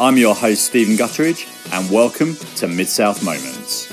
[0.00, 3.88] I'm your host, Stephen Gutteridge, and welcome to Mid South Moments.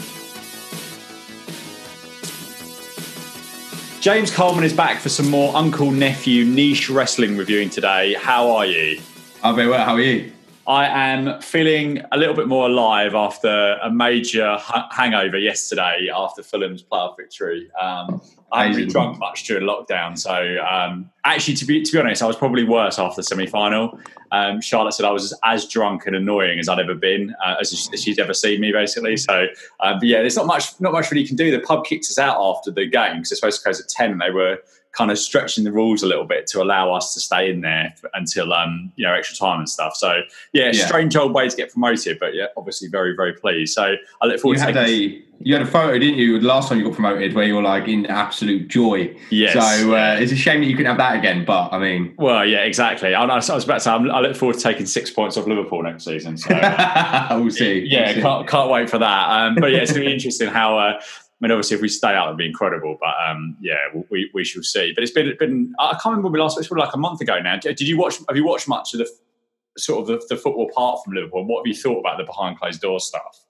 [4.01, 8.13] James Coleman is back for some more uncle nephew niche wrestling reviewing today.
[8.13, 9.01] How are you?
[9.41, 9.83] I'm very well.
[9.83, 10.31] How are you?
[10.67, 14.57] I am feeling a little bit more alive after a major
[14.91, 17.69] hangover yesterday after Fulham's playoff victory.
[17.79, 18.21] Um,
[18.51, 22.23] I haven't really drunk much during lockdown, so um, actually, to be to be honest,
[22.23, 23.99] I was probably worse after the semi final.
[24.31, 27.89] Um, Charlotte said I was as drunk and annoying as I'd ever been, uh, as
[27.95, 29.17] she's ever seen me, basically.
[29.17, 29.47] So,
[29.81, 31.51] uh, but yeah, there's not much not much really you can do.
[31.51, 34.11] The pub kicked us out after the game because they're supposed to close at ten,
[34.11, 34.59] and they were
[34.95, 37.93] kind of stretching the rules a little bit to allow us to stay in there
[38.13, 39.95] until um, you know extra time and stuff.
[39.95, 40.21] So
[40.53, 43.73] yeah, yeah, strange old way to get promoted, but yeah, obviously very very pleased.
[43.73, 46.47] So I look forward you to had a you had a photo, didn't you, The
[46.47, 49.15] last time you got promoted, where you were like in absolute joy.
[49.29, 49.53] Yes.
[49.53, 51.43] So uh, it's a shame that you couldn't have that again.
[51.45, 53.13] But I mean, well, yeah, exactly.
[53.13, 55.83] I, I was about to say I look forward to taking six points off Liverpool
[55.83, 56.37] next season.
[56.37, 56.49] So
[57.31, 57.79] we'll see.
[57.81, 58.21] Yeah, we'll see.
[58.21, 59.29] can't can't wait for that.
[59.29, 60.77] Um, but yeah, it's going to be interesting how.
[60.77, 61.01] Uh,
[61.41, 62.97] mean, obviously, if we stay out, it'd be incredible.
[62.99, 63.75] But um, yeah,
[64.09, 64.93] we, we shall see.
[64.93, 65.73] But it's been been.
[65.79, 66.57] I can't remember when we last.
[66.57, 67.57] It's probably like a month ago now.
[67.57, 68.19] Did you watch?
[68.27, 69.09] Have you watched much of the
[69.77, 71.45] sort of the, the football part from Liverpool?
[71.45, 73.45] What have you thought about the behind closed doors stuff?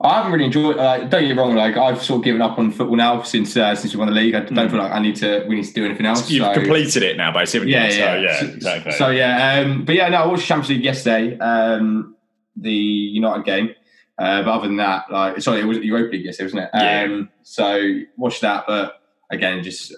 [0.00, 0.76] I haven't really enjoyed.
[0.76, 1.54] Uh, don't get me wrong.
[1.54, 4.14] Like I've sort of given up on football now since uh, since we won the
[4.14, 4.34] league.
[4.34, 4.70] I don't mm.
[4.70, 5.44] feel like I need to.
[5.48, 6.28] We need to do anything else.
[6.30, 6.54] You've so.
[6.54, 7.70] completed it now, basically.
[7.70, 8.54] Yeah, yeah, so, yeah.
[8.54, 8.92] Exactly.
[8.92, 11.38] So, yeah, um, but yeah, no, I watched Champions League yesterday.
[11.38, 12.16] Um,
[12.56, 13.74] the United game.
[14.16, 16.70] Uh, but other than that, like sorry, it was the Europa League yesterday, wasn't it?
[16.74, 17.02] Yeah.
[17.02, 18.64] Um, so watch that.
[18.66, 19.92] But again, just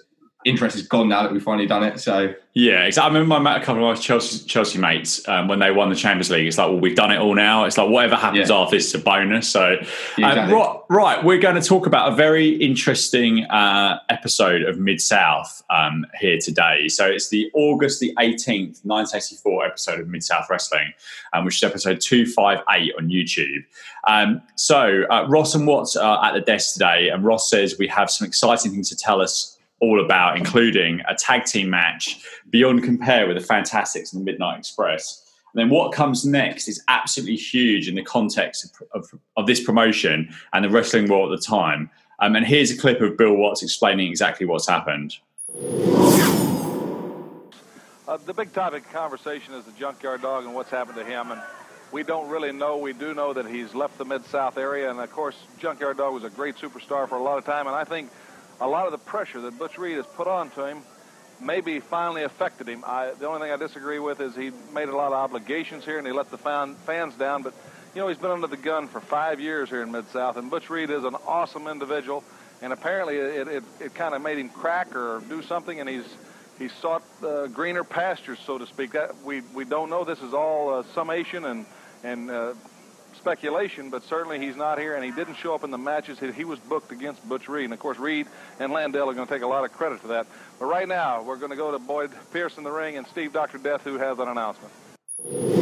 [0.47, 1.99] interest is gone now that we've finally done it.
[1.99, 3.11] So yeah, exactly.
[3.11, 5.95] I remember met a couple of my Chelsea, Chelsea mates um, when they won the
[5.95, 6.47] Champions League.
[6.47, 7.65] It's like, well, we've done it all now.
[7.65, 8.55] It's like whatever happens yeah.
[8.55, 9.47] after this is a bonus.
[9.47, 9.79] So um,
[10.17, 10.55] exactly.
[10.55, 15.61] right, right, we're going to talk about a very interesting uh, episode of Mid South
[15.69, 16.87] um, here today.
[16.87, 20.93] So it's the August the eighteenth, nineteen eighty four episode of Mid South Wrestling,
[21.33, 23.65] um, which is episode two five eight on YouTube.
[24.07, 27.87] Um, so uh, Ross and Watts are at the desk today, and Ross says we
[27.87, 32.83] have some exciting things to tell us all about, including a tag team match beyond
[32.83, 35.23] compare with the Fantastics and the Midnight Express.
[35.53, 39.63] And then what comes next is absolutely huge in the context of, of, of this
[39.63, 41.89] promotion and the wrestling world at the time.
[42.19, 45.17] Um, and here's a clip of Bill Watts explaining exactly what's happened.
[48.07, 51.31] Uh, the big topic of conversation is the junkyard dog and what's happened to him.
[51.31, 51.41] And
[51.91, 52.77] we don't really know.
[52.77, 54.89] We do know that he's left the Mid South area.
[54.89, 57.67] And of course, Junkyard Dog was a great superstar for a lot of time.
[57.67, 58.09] And I think
[58.59, 60.81] a lot of the pressure that Butch Reed has put onto him
[61.39, 62.83] maybe finally affected him.
[62.85, 65.97] I, the only thing I disagree with is he made a lot of obligations here
[65.97, 67.43] and he let the fan, fans down.
[67.43, 67.53] But,
[67.93, 70.69] you know, he's been under the gun for five years here in Mid-South, and Butch
[70.69, 72.23] Reed is an awesome individual.
[72.61, 76.05] And apparently it, it, it kind of made him crack or do something, and he's
[76.57, 78.93] he sought uh, greener pastures, so to speak.
[78.93, 80.03] That we we don't know.
[80.03, 81.67] This is all uh, summation and
[82.03, 82.53] and uh,
[83.27, 86.17] speculation, but certainly he's not here, and he didn't show up in the matches.
[86.17, 88.25] He, was booked against Butch Reed, and of course Reed
[88.59, 90.27] and Landel are going to take a lot of credit for that.
[90.59, 93.33] But right now, we're going to go to Boyd Pierce in the ring and Steve
[93.33, 93.57] Dr.
[93.57, 95.56] Death, who has an announcement.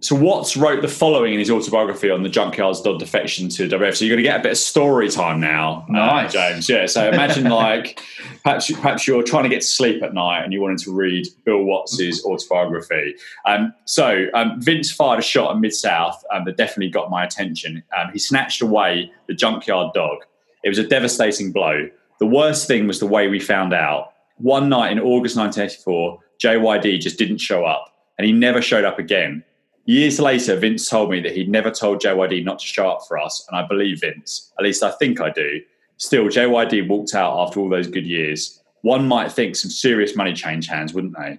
[0.00, 3.96] So Watts wrote the following in his autobiography on the Junkyard's Dog defection to WF.
[3.96, 6.34] So you're going to get a bit of story time now, uh, nice.
[6.34, 6.68] uh, James.
[6.68, 6.86] Yeah.
[6.86, 8.00] So imagine like
[8.44, 11.26] perhaps perhaps you're trying to get to sleep at night and you wanted to read
[11.44, 13.16] Bill Watts's autobiography.
[13.44, 17.24] Um, so um, Vince fired a shot at Mid South um, that definitely got my
[17.24, 17.82] attention.
[17.96, 20.18] Um, he snatched away the Junkyard Dog.
[20.62, 21.88] It was a devastating blow.
[22.20, 24.12] The worst thing was the way we found out.
[24.36, 28.98] One night in August 1984, JYD just didn't show up, and he never showed up
[28.98, 29.44] again.
[29.88, 33.16] Years later, Vince told me that he'd never told JYD not to show up for
[33.16, 34.52] us, and I believe Vince.
[34.58, 35.62] At least I think I do.
[35.96, 38.62] Still, JYD walked out after all those good years.
[38.82, 41.38] One might think some serious money changed hands, wouldn't they?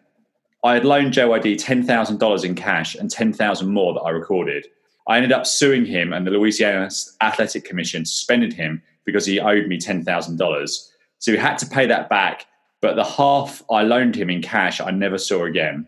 [0.64, 4.66] I had loaned JYD $10,000 in cash and 10000 more that I recorded.
[5.08, 6.90] I ended up suing him, and the Louisiana
[7.22, 10.90] Athletic Commission suspended him because he owed me $10,000.
[11.20, 12.48] So he had to pay that back,
[12.82, 15.88] but the half I loaned him in cash I never saw again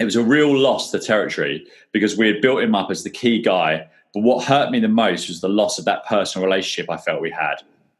[0.00, 3.10] it was a real loss to territory because we had built him up as the
[3.10, 3.86] key guy.
[4.14, 7.20] But what hurt me the most was the loss of that personal relationship I felt
[7.20, 7.56] we had.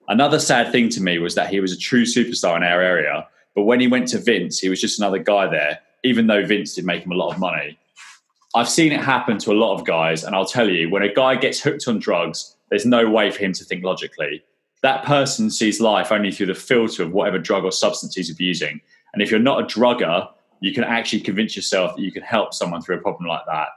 [0.08, 3.28] Another sad thing to me was that he was a true superstar in our area.
[3.54, 6.74] But when he went to Vince, he was just another guy there, even though Vince
[6.74, 7.78] did make him a lot of money.
[8.54, 11.12] I've seen it happen to a lot of guys, and I'll tell you, when a
[11.12, 14.42] guy gets hooked on drugs, there's no way for him to think logically.
[14.82, 18.80] That person sees life only through the filter of whatever drug or substance he's abusing.
[19.12, 20.28] And if you're not a drugger,
[20.60, 23.68] you can actually convince yourself that you can help someone through a problem like that.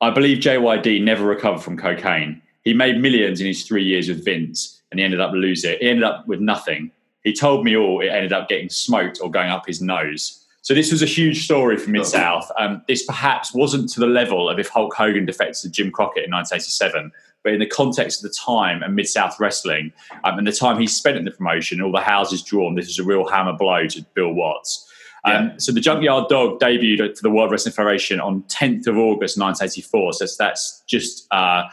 [0.00, 2.40] I believe JYD never recovered from cocaine.
[2.64, 5.82] He made millions in his three years with Vince, and he ended up losing it.
[5.82, 6.90] He ended up with nothing.
[7.22, 8.00] He told me all.
[8.00, 10.40] It ended up getting smoked or going up his nose.
[10.62, 12.50] So this was a huge story for Mid South.
[12.58, 16.24] Um, this perhaps wasn't to the level of if Hulk Hogan defected to Jim Crockett
[16.24, 17.10] in 1987,
[17.42, 19.92] but in the context of the time and Mid South wrestling
[20.24, 22.98] um, and the time he spent in the promotion, all the houses drawn, this was
[22.98, 24.89] a real hammer blow to Bill Watts.
[25.24, 25.52] Um.
[25.58, 30.14] So the Junkyard Dog debuted for the World Wrestling Federation on 10th of August 1984.
[30.14, 31.64] So that's just uh,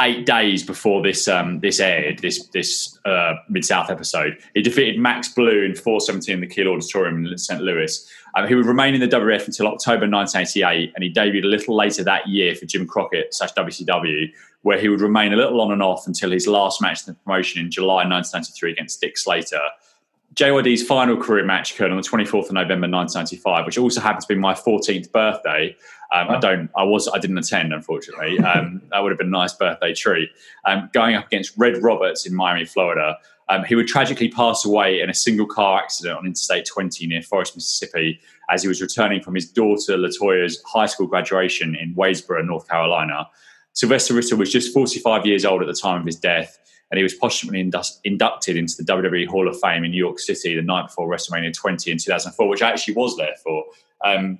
[0.00, 4.38] eight days before this um, this aired, this this uh, Mid South episode.
[4.54, 7.60] He defeated Max Blue in 417 in the Kiel Auditorium in St.
[7.60, 8.06] Louis.
[8.36, 11.76] Um, he would remain in the WF until October 1988, and he debuted a little
[11.76, 14.32] later that year for Jim Crockett slash WCW,
[14.62, 17.18] where he would remain a little on and off until his last match in the
[17.20, 19.60] promotion in July 1993 against Dick Slater.
[20.34, 24.28] JYD's final career match occurred on the 24th of November 1995, which also happened to
[24.28, 25.76] be my 14th birthday.
[26.12, 28.38] Um, I don't, I was, I didn't attend, unfortunately.
[28.44, 30.28] Um, that would have been a nice birthday treat.
[30.64, 33.16] Um, going up against Red Roberts in Miami, Florida.
[33.48, 37.22] Um, he would tragically pass away in a single car accident on Interstate 20 near
[37.22, 38.20] Forest, Mississippi,
[38.50, 43.28] as he was returning from his daughter Latoya's high school graduation in Wadesboro, North Carolina.
[43.72, 46.58] Sylvester Ritter was just 45 years old at the time of his death
[46.94, 47.58] and he was posthumously
[48.04, 51.52] inducted into the WWE Hall of Fame in New York City the night before WrestleMania
[51.52, 53.64] 20 in 2004, which I actually was there for.
[54.04, 54.38] Um,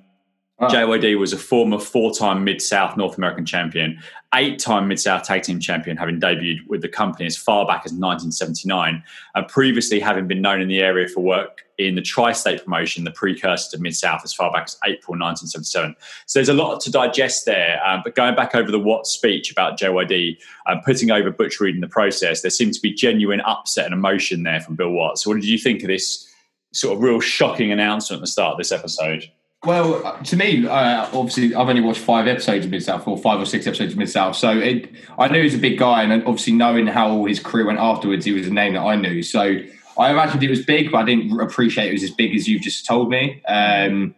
[0.59, 0.69] Wow.
[0.69, 3.99] JYD was a former four time Mid South North American champion,
[4.35, 7.81] eight time Mid South Tag Team champion, having debuted with the company as far back
[7.85, 9.03] as 1979,
[9.35, 13.03] and previously having been known in the area for work in the Tri State promotion,
[13.03, 15.93] the precursor to Mid South, as far back as April 1977.
[16.25, 17.81] So there's a lot to digest there.
[17.85, 20.37] Um, but going back over the Watt speech about JYD
[20.67, 23.93] um, putting over Butch Reed in the process, there seemed to be genuine upset and
[23.93, 25.25] emotion there from Bill Watts.
[25.25, 26.31] So what did you think of this
[26.71, 29.29] sort of real shocking announcement at the start of this episode?
[29.65, 33.39] Well, to me, uh, obviously, I've only watched five episodes of Mid South, or five
[33.39, 34.35] or six episodes of Mid South.
[34.35, 37.39] So it, I knew he was a big guy, and obviously, knowing how all his
[37.39, 39.23] career went afterwards, he was a name that I knew.
[39.23, 39.59] So
[39.97, 42.61] I imagined it was big, but I didn't appreciate it was as big as you've
[42.61, 43.41] just told me.
[43.47, 44.13] Um,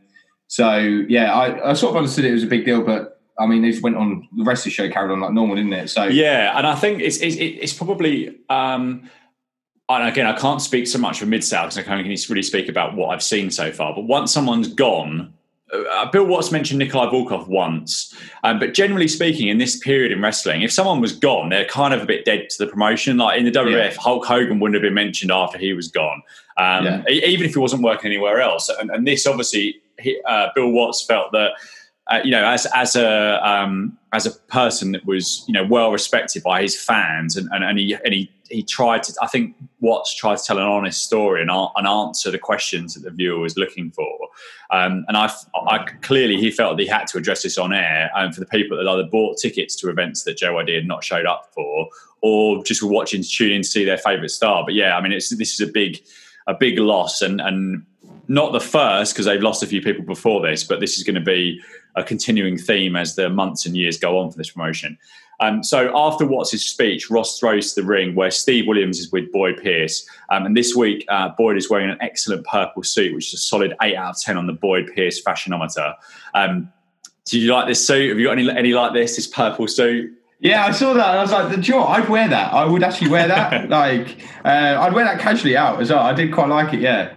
[0.48, 3.64] so yeah, I, I, sort of understood it was a big deal, but I mean,
[3.64, 4.28] it went on.
[4.36, 5.90] The rest of the show carried on like normal, didn't it?
[5.90, 8.38] So yeah, and I think it's it's, it's probably.
[8.50, 9.10] Um,
[9.90, 12.68] and again, I can't speak so much for Mid South because I can't really speak
[12.68, 13.96] about what I've seen so far.
[13.96, 15.34] But once someone's gone,
[15.74, 20.22] uh, Bill Watts mentioned Nikolai Volkov once, um, but generally speaking, in this period in
[20.22, 23.18] wrestling, if someone was gone, they're kind of a bit dead to the promotion.
[23.18, 23.98] Like in the WWF, yeah.
[24.00, 26.22] Hulk Hogan wouldn't have been mentioned after he was gone,
[26.58, 27.04] um, yeah.
[27.10, 28.69] even if he wasn't working anywhere else.
[28.69, 31.52] And, and this obviously, he, uh, Bill Watts felt that.
[32.10, 35.92] Uh, you know, as as a um, as a person that was you know well
[35.92, 39.14] respected by his fans, and, and, and he and he he tried to.
[39.22, 43.02] I think Watts tried to tell an honest story and, and answer the questions that
[43.02, 44.30] the viewer was looking for.
[44.72, 45.32] Um, and I,
[45.68, 48.48] I, clearly he felt that he had to address this on air, and for the
[48.48, 51.90] people that either bought tickets to events that JYD had not showed up for,
[52.22, 54.64] or just were watching to tune in to see their favourite star.
[54.66, 56.02] But yeah, I mean, it's this is a big
[56.48, 57.86] a big loss, and and
[58.28, 61.16] not the first because they've lost a few people before this, but this is going
[61.16, 61.62] to be
[61.96, 64.98] a continuing theme as the months and years go on for this promotion.
[65.39, 69.31] Um, so after Watts' speech, Ross throws to the ring where Steve Williams is with
[69.31, 70.07] Boyd Pierce.
[70.30, 73.38] Um, and this week, uh, Boyd is wearing an excellent purple suit, which is a
[73.38, 75.94] solid 8 out of 10 on the Boyd Pierce fashionometer.
[76.34, 76.72] Um,
[77.25, 78.10] did you like this suit?
[78.10, 80.13] Have you got any, any like this, this purple suit?
[80.39, 81.16] Yeah, I saw that.
[81.16, 82.54] I was like, "Do you know I'd wear that.
[82.54, 83.69] I would actually wear that.
[83.69, 86.00] like, uh, I'd wear that casually out as well.
[86.00, 86.80] I did quite like it.
[86.80, 87.16] Yeah.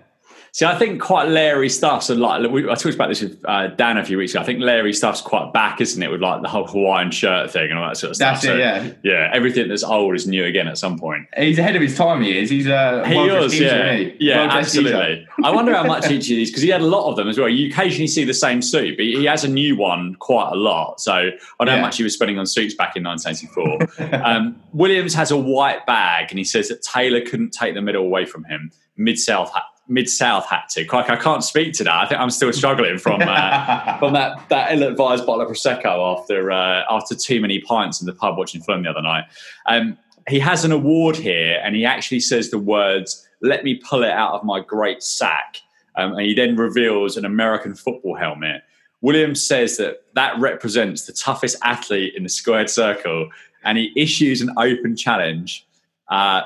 [0.53, 3.99] See, I think quite Larry stuff's and like I talked about this with uh, Dan
[3.99, 4.41] a few weeks ago.
[4.41, 7.71] I think Larry stuff's quite back, isn't it, with like the whole Hawaiian shirt thing
[7.71, 8.43] and all that sort of stuff.
[8.43, 8.93] That's so, it, yeah.
[9.03, 11.29] Yeah, everything that's old is new again at some point.
[11.37, 12.23] He's ahead of his time.
[12.23, 12.51] He is.
[12.51, 13.61] He's a he is.
[13.61, 15.27] Yeah, yeah, absolutely.
[15.45, 17.39] I wonder how much each of these because he had a lot of them as
[17.39, 17.49] well.
[17.49, 21.01] You occasionally see the same suit, but he has a new one quite a lot.
[21.01, 21.65] So I don't yeah.
[21.65, 24.25] know how much he was spending on suits back in 1984.
[24.25, 28.03] um, Williams has a white bag, and he says that Taylor couldn't take the medal
[28.03, 28.73] away from him.
[28.97, 29.51] Mid South
[29.91, 30.87] Mid South had to.
[30.91, 31.95] Like I can't speak to that.
[31.95, 36.51] I think I'm still struggling from uh, from that that ill-advised bottle of prosecco after
[36.51, 39.25] uh, after too many pints in the pub watching Fulham the other night.
[39.67, 44.05] Um, he has an award here, and he actually says the words, "Let me pull
[44.05, 45.57] it out of my great sack,"
[45.97, 48.63] um, and he then reveals an American football helmet.
[49.01, 53.29] Williams says that that represents the toughest athlete in the squared circle,
[53.65, 55.67] and he issues an open challenge
[56.09, 56.43] uh,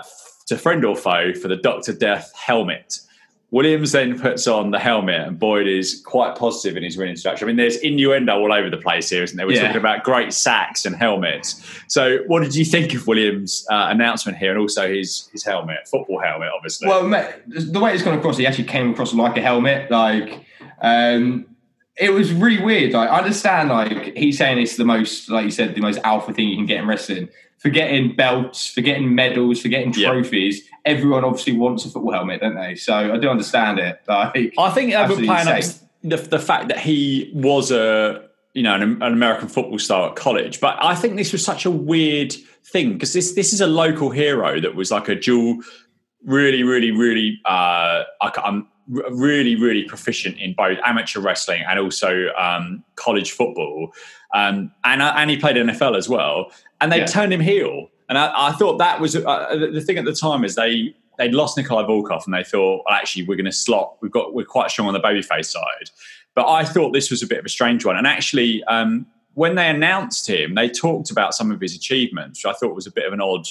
[0.47, 3.01] to friend or foe for the Doctor Death helmet.
[3.54, 7.44] Williams then puts on the helmet, and Boyd is quite positive in his winning structure.
[7.44, 9.46] I mean, there's innuendo all over the place here, isn't there?
[9.46, 9.66] We're yeah.
[9.66, 11.64] talking about great sacks and helmets.
[11.87, 15.87] So, what did you think of Williams' uh, announcement here, and also his his helmet,
[15.87, 16.88] football helmet, obviously?
[16.88, 17.08] Well,
[17.46, 19.88] the way it's gone across, he actually came across like a helmet.
[19.88, 20.44] Like,
[20.82, 21.46] um,
[21.97, 22.93] it was really weird.
[22.93, 26.33] Like, I understand, like he's saying it's the most, like you said, the most alpha
[26.33, 30.61] thing you can get in wrestling for getting belts, for getting medals, for getting trophies.
[30.65, 30.93] Yeah.
[30.93, 32.75] Everyone obviously wants a football helmet, don't they?
[32.75, 34.01] So I do understand it.
[34.09, 35.65] Like, I think playing up.
[36.03, 40.17] the the fact that he was a you know an, an American football star at
[40.17, 42.35] college, but I think this was such a weird
[42.65, 45.61] thing because this this is a local hero that was like a dual,
[46.25, 47.41] really, really, really.
[47.47, 53.93] Uh, I, I'm really, really proficient in both amateur wrestling and also um, college football,
[54.35, 56.50] um, and uh, and he played NFL as well.
[56.81, 57.07] And they Yeah.
[57.07, 60.12] turned him heel, and I, I thought that was uh, the the thing at the
[60.12, 63.53] time is they they'd lost Nikolai Volkov, and they thought well, actually we're going to
[63.53, 63.97] slot.
[64.00, 65.91] We've got we're quite strong on the babyface side,
[66.35, 67.97] but I thought this was a bit of a strange one.
[67.97, 72.55] And actually, um, when they announced him, they talked about some of his achievements, which
[72.55, 73.47] I thought was a bit of an odd.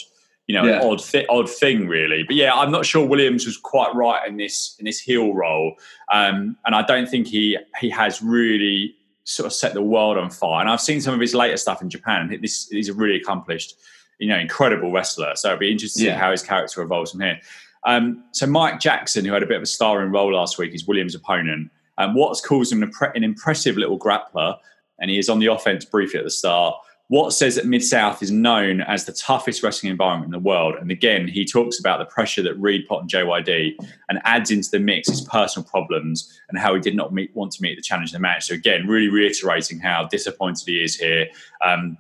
[0.48, 0.82] You know, Yeah.
[0.82, 2.24] an odd, odd thing, really.
[2.24, 5.76] But yeah, I'm not sure Williams was quite right in this in this heel role,
[6.12, 10.30] um, and I don't think he he has really sort of set the world on
[10.30, 10.60] fire.
[10.60, 12.30] And I've seen some of his later stuff in Japan.
[12.30, 13.76] and This he's a really accomplished,
[14.20, 15.34] you know, incredible wrestler.
[15.36, 17.40] So it'd be interesting to see how his character evolves from here.
[17.86, 20.86] Um, so Mike Jackson, who had a bit of a starring role last week, is
[20.86, 21.72] Williams' opponent.
[21.98, 24.58] Um, Watts calls him an, impre- an impressive little grappler,
[25.00, 26.76] and he is on the offense briefly at the start.
[27.14, 30.74] Watt says that Mid South is known as the toughest wrestling environment in the world.
[30.82, 33.76] And again, he talks about the pressure that Reed Pot and JYD
[34.10, 37.52] and adds into the mix his personal problems and how he did not meet, want
[37.52, 38.48] to meet the challenge in the match.
[38.48, 41.28] So, again, really reiterating how disappointed he is here
[41.64, 42.00] um,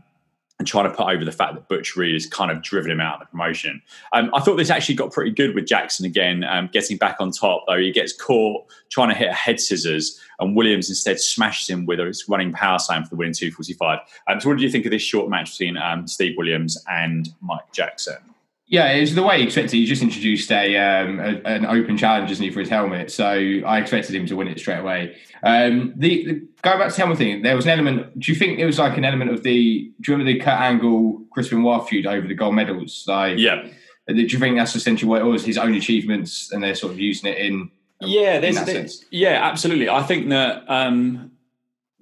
[0.59, 3.01] and trying to put over the fact that Butch Reed has kind of driven him
[3.01, 3.81] out of the promotion.
[4.13, 7.31] Um, I thought this actually got pretty good with Jackson again, um, getting back on
[7.31, 7.77] top, though.
[7.77, 11.99] He gets caught trying to hit a head scissors, and Williams instead smashes him with
[11.99, 13.99] a running power slam for the win 245.
[14.27, 17.29] Um, so, what did you think of this short match between um, Steve Williams and
[17.41, 18.32] Mike Jackson?
[18.73, 19.73] Yeah, it was the way he expected.
[19.77, 23.11] He just introduced a, um, a an open challenge, isn't he, for his helmet?
[23.11, 25.15] So I expected him to win it straight away.
[25.43, 28.19] Um, the, the going back to the helmet thing, there was an element.
[28.19, 29.91] Do you think it was like an element of the?
[30.01, 33.03] Do you remember the Kurt Angle Chris Benoit feud over the gold medals?
[33.07, 33.61] Like, Yeah.
[34.07, 35.45] do you think that's essentially what it was?
[35.45, 37.69] His own achievements, and they're sort of using it in.
[38.01, 39.87] Yeah, there's, that there's- yeah, absolutely.
[39.87, 41.29] I think that um,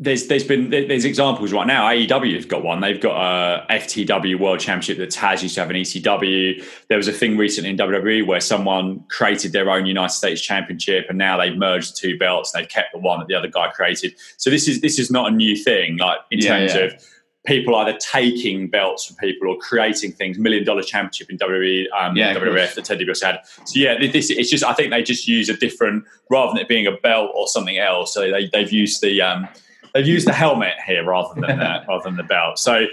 [0.01, 1.87] there's there's been there's examples right now.
[1.87, 2.81] AEW have got one.
[2.81, 3.15] They've got
[3.69, 6.65] a FTW World Championship that Taz used to have an ECW.
[6.87, 11.05] There was a thing recently in WWE where someone created their own United States Championship,
[11.07, 12.51] and now they've merged two belts.
[12.51, 14.15] And they've kept the one that the other guy created.
[14.37, 15.97] So this is this is not a new thing.
[15.97, 16.81] Like in Yeah, terms yeah.
[16.81, 16.93] of
[17.45, 20.39] people either taking belts from people or creating things.
[20.39, 23.39] Million Dollar Championship in WWE, um, Yeah, WWF that Ted DiBiase had.
[23.65, 26.67] So yeah, this it's just I think they just use a different rather than it
[26.67, 28.15] being a belt or something else.
[28.15, 29.47] So they they've used the um,
[29.93, 32.59] they've used the helmet here rather than the, rather than the belt.
[32.59, 32.85] So.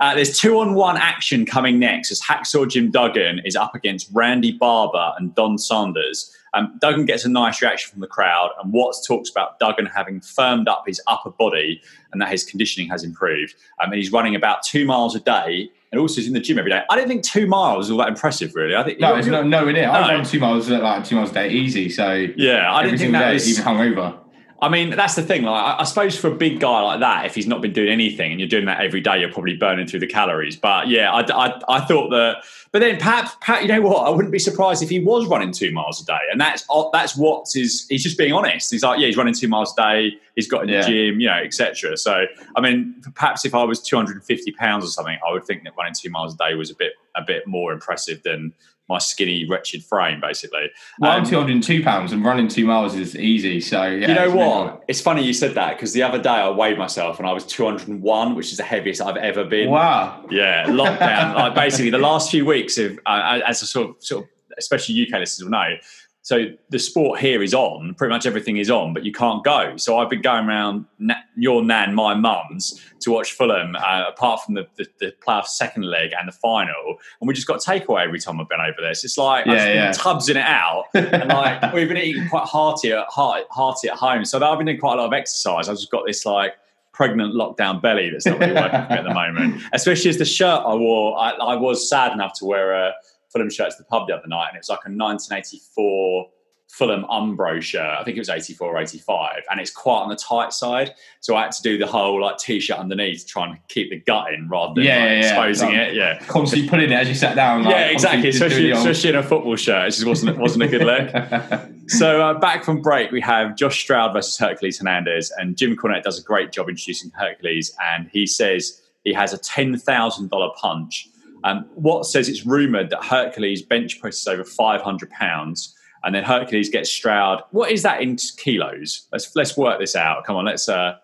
[0.00, 4.08] Uh, there's two on one action coming next as Hacksaw Jim Duggan is up against
[4.10, 6.34] Randy Barber and Don Saunders.
[6.54, 10.22] Um, Duggan gets a nice reaction from the crowd, and Watts talks about Duggan having
[10.22, 13.54] firmed up his upper body and that his conditioning has improved.
[13.82, 16.58] Um, and he's running about two miles a day and also he's in the gym
[16.58, 16.80] every day.
[16.88, 18.74] I don't think two miles is all that impressive, really.
[18.74, 19.90] I think No, it's not nowhere near.
[19.90, 20.14] I've No.
[20.14, 21.90] run two miles like two miles a day easy.
[21.90, 23.46] So Yeah, I didn't think that day, was.
[23.60, 24.18] even hungover.
[24.62, 25.42] I mean, that's the thing.
[25.42, 27.88] Like, I, I suppose for a big guy like that, if he's not been doing
[27.88, 30.54] anything and you're doing that every day, you're probably burning through the calories.
[30.54, 32.44] But yeah, I, I, I thought that.
[32.70, 34.06] But then, perhaps, perhaps, you know what?
[34.06, 37.16] I wouldn't be surprised if he was running two miles a day, and that's that's
[37.16, 37.86] what is.
[37.88, 38.70] He's just being honest.
[38.70, 40.12] He's like, yeah, he's running two miles a day.
[40.36, 40.86] He's got in the Yeah.
[40.88, 41.96] gym, you know, etc.
[41.96, 42.24] So,
[42.56, 45.92] I mean, perhaps if I was 250 pounds or something, I would think that running
[45.94, 48.54] two miles a day was a bit a bit more impressive than
[48.92, 50.70] my skinny, wretched frame, basically.
[51.00, 53.60] Well, I'm Um, 202 pounds and running two miles is easy.
[53.60, 54.84] So yeah, you know it's what?
[54.88, 57.44] It's funny you said that because the other day I weighed myself and I was
[57.46, 59.70] 201, which is the heaviest I've ever been.
[59.70, 60.24] Wow.
[60.30, 61.34] Yeah, lockdown.
[61.34, 65.02] like basically, the last few weeks of, uh, as a sort of, sort of, especially
[65.02, 65.76] UK listeners will know.
[66.24, 67.94] So the sport here is on.
[67.94, 69.76] Pretty much everything is on, but you can't go.
[69.76, 73.74] So I've been going around na- your nan, my mum's, to watch Fulham.
[73.74, 77.48] Uh, apart from the, the the playoff second leg and the final, and we just
[77.48, 78.94] got takeaway every time I've been over there.
[78.94, 79.92] So it's like I've Yeah, been yeah.
[79.92, 84.24] tubsing it out, and like we've been eating quite hearty at heart, hearty at home.
[84.24, 85.68] So I've been doing quite a lot of exercise.
[85.68, 86.54] I've just got this like
[86.92, 89.60] pregnant lockdown belly that's not really working for me at the moment.
[89.72, 92.92] Especially as the shirt I wore, I, I was sad enough to wear a
[93.32, 96.26] Fulham shirt to the pub the other night, and it was like a 1984
[96.68, 97.82] Fulham Umbro shirt.
[98.00, 100.92] I think it was 84 or 85, and it's quite on the tight side.
[101.20, 103.98] So I had to do the whole like t-shirt underneath to try and keep the
[104.00, 105.26] gut in rather than Yeah, like, yeah, yeah.
[105.26, 105.94] exposing Like, it.
[105.94, 106.18] Yeah.
[106.26, 107.64] Constantly pulling it as you sat down.
[107.64, 108.30] like, yeah, exactly.
[108.30, 111.68] Especially, especially in a football shirt, it just wasn't wasn't a good look.
[111.88, 116.04] So uh, back from break, we have Josh Stroud versus Hercules Hernandez, and Jim Cornette
[116.04, 120.50] does a great job introducing Hercules, and he says he has a ten thousand dollar
[120.56, 121.08] punch.
[121.44, 126.24] Um, Watts says it's rumored that Hercules bench presses over five hundred pounds, and then
[126.24, 127.42] Hercules gets Stroud.
[127.50, 129.06] What is that in kilos?
[129.12, 130.24] Let's let's work this out.
[130.24, 130.96] Come on, let's uh,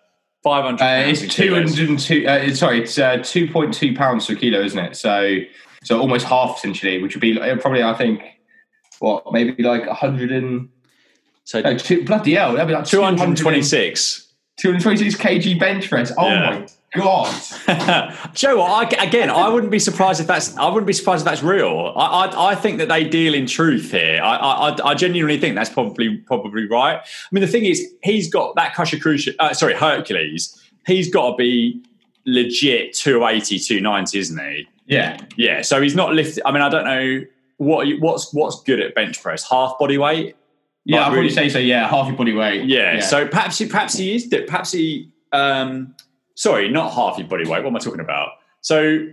[0.42, 0.82] five hundred.
[0.82, 2.26] Uh, it's two hundred and two.
[2.26, 4.96] Uh, sorry, it's uh, two point two pounds per kilo, isn't it?
[4.96, 5.38] So,
[5.84, 8.22] so almost half essentially, which would be uh, probably I think
[9.00, 10.68] what maybe like hundred and
[11.44, 14.24] So No, two, bloody hell, that'd be like 226.
[14.58, 16.12] 226 kg bench press.
[16.18, 16.50] Oh Yeah.
[16.50, 17.34] my god.
[18.34, 20.56] Joe, I, again, I wouldn't be surprised if that's.
[20.56, 21.92] I wouldn't be surprised if that's real.
[21.96, 24.20] I, I, I think that they deal in truth here.
[24.22, 26.98] I, I, I genuinely think that's probably probably right.
[26.98, 29.34] I mean, the thing is, he's got that Crucial.
[29.38, 30.60] Uh, sorry, Hercules.
[30.86, 31.82] He's got to be
[32.24, 34.68] legit 280, 290, isn't he?
[34.86, 35.20] Yeah.
[35.36, 35.62] Yeah.
[35.62, 36.42] So he's not lifted.
[36.46, 37.24] I mean, I don't know
[37.58, 39.48] what what's what's good at bench press.
[39.48, 40.36] Half body weight.
[40.84, 41.58] Yeah, I'd probably say so.
[41.58, 42.64] Yeah, half your body weight.
[42.64, 44.26] Yeah, So perhaps he, perhaps he is.
[44.46, 45.12] Perhaps he.
[45.32, 45.94] Um,
[46.38, 47.62] sorry, not half your body weight.
[47.62, 48.30] What am I talking about?
[48.60, 49.06] So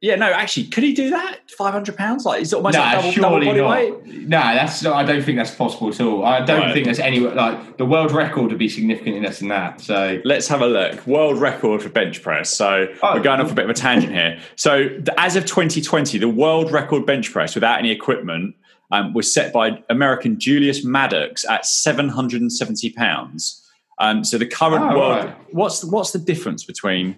[0.00, 1.50] yeah, no, actually, could he do that?
[1.50, 2.24] Five hundred pounds?
[2.24, 3.70] Like is it almost Nah, like double, double body not.
[3.70, 4.28] weight?
[4.28, 4.86] Nah, that's.
[4.86, 6.24] I don't think that's possible at all.
[6.24, 6.72] I don't Right.
[6.72, 9.80] think there's any like the world record would be significantly less than that.
[9.80, 11.04] So Let's have a look.
[11.06, 12.50] World record for bench press.
[12.50, 13.14] So Oh.
[13.14, 14.38] we're going off a bit of a tangent here.
[14.54, 18.54] So the, as of 2020, the world record bench press without any equipment
[18.92, 23.57] um, was set by American Julius Maddox at 770 pounds.
[24.00, 25.24] Um, so the current Oh, world.
[25.26, 25.36] right.
[25.54, 27.16] What's what's the difference between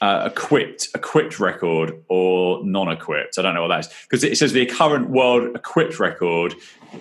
[0.00, 3.38] uh, equipped equipped record or non-equipped?
[3.38, 6.54] I don't know what that is because it says the current world equipped record.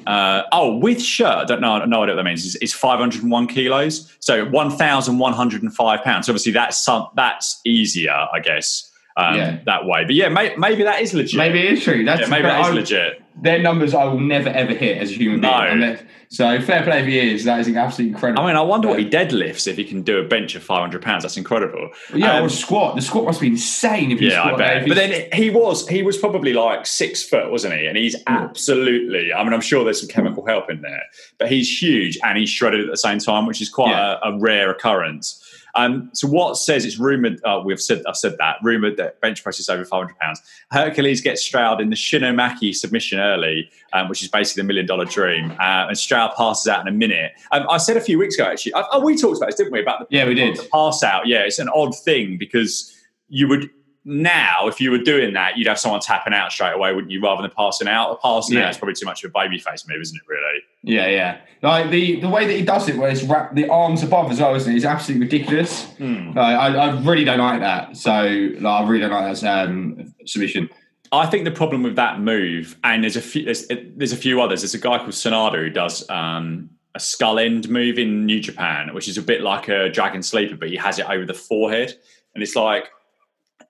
[0.08, 1.84] Uh, oh, with shirt, I don't know.
[1.86, 2.44] No idea what that means.
[2.46, 6.28] Is, is 501 kilos, so 1,105 pounds.
[6.30, 9.58] Obviously, that's some, that's easier, I guess, um, Yeah.
[9.66, 10.04] that way.
[10.04, 11.38] But yeah, may, maybe that is legit.
[11.38, 12.04] maybe it is true.
[12.04, 13.22] That's yeah, maybe that is legit.
[13.42, 15.80] They're numbers I will never ever hit as a human being.
[15.82, 15.98] No.
[16.30, 17.44] So fair play if he is.
[17.44, 18.44] That is absolutely incredible.
[18.44, 21.02] I mean, I wonder what he deadlifts if he can do a bench of 500
[21.02, 21.24] pounds.
[21.24, 21.90] That's incredible.
[22.14, 22.96] Yeah, Um, or a squat.
[22.96, 24.80] The squat must be insane if you Yeah, I squat there.
[24.80, 24.88] bet.
[24.88, 27.86] But then he was he was probably like six foot, wasn't he?
[27.86, 29.34] And he's absolutely.
[29.34, 31.04] I mean, I'm sure there's some chemical help in there,
[31.38, 34.16] but he's huge and he's shredded at the same time, which is quite Yeah.
[34.24, 35.42] a, a rare occurrence.
[35.76, 37.42] Um, so Watts says it's rumored?
[37.44, 40.42] Uh, we've said I've said that rumored that bench press is over 500 pounds.
[40.72, 45.06] Hercules gets Stroud in the Shinomaki submission early, um, which is basically the million dollar
[45.06, 47.34] dream, uh, and Stroud passes out in a minute.
[47.52, 48.74] Um, I said a few weeks ago actually.
[48.76, 49.82] I, oh, we talked about this, didn't we?
[49.82, 50.58] About the Yeah, we did.
[50.58, 51.28] the pass out.
[51.28, 52.96] Yeah, it's an odd thing because
[53.28, 53.70] you would
[54.08, 57.22] now, if you were doing that, you'd have someone tapping out straight away, wouldn't you?
[57.22, 58.66] Rather than passing out, passing Yeah.
[58.66, 60.22] out is probably too much of a baby face move, isn't it?
[60.28, 60.62] Really?
[60.84, 61.38] Yeah, yeah.
[61.64, 64.40] Like the the way that he does it, where it's wrapped the arms above as
[64.40, 64.76] well, isn't it?
[64.76, 65.86] It's absolutely ridiculous.
[65.98, 66.28] Hmm.
[66.36, 67.98] Like, I, I really don't like that.
[67.98, 68.12] So
[68.60, 70.70] like, I really don't like that um, submission.
[71.12, 74.42] I think the problem with that move, and there's a few, there's, there's a few
[74.42, 74.62] others.
[74.62, 78.94] There's a guy called Sanada who does um, a skull end move in New Japan,
[78.94, 81.94] which is a bit like a dragon sleeper, but he has it over the forehead,
[82.34, 82.90] and it's like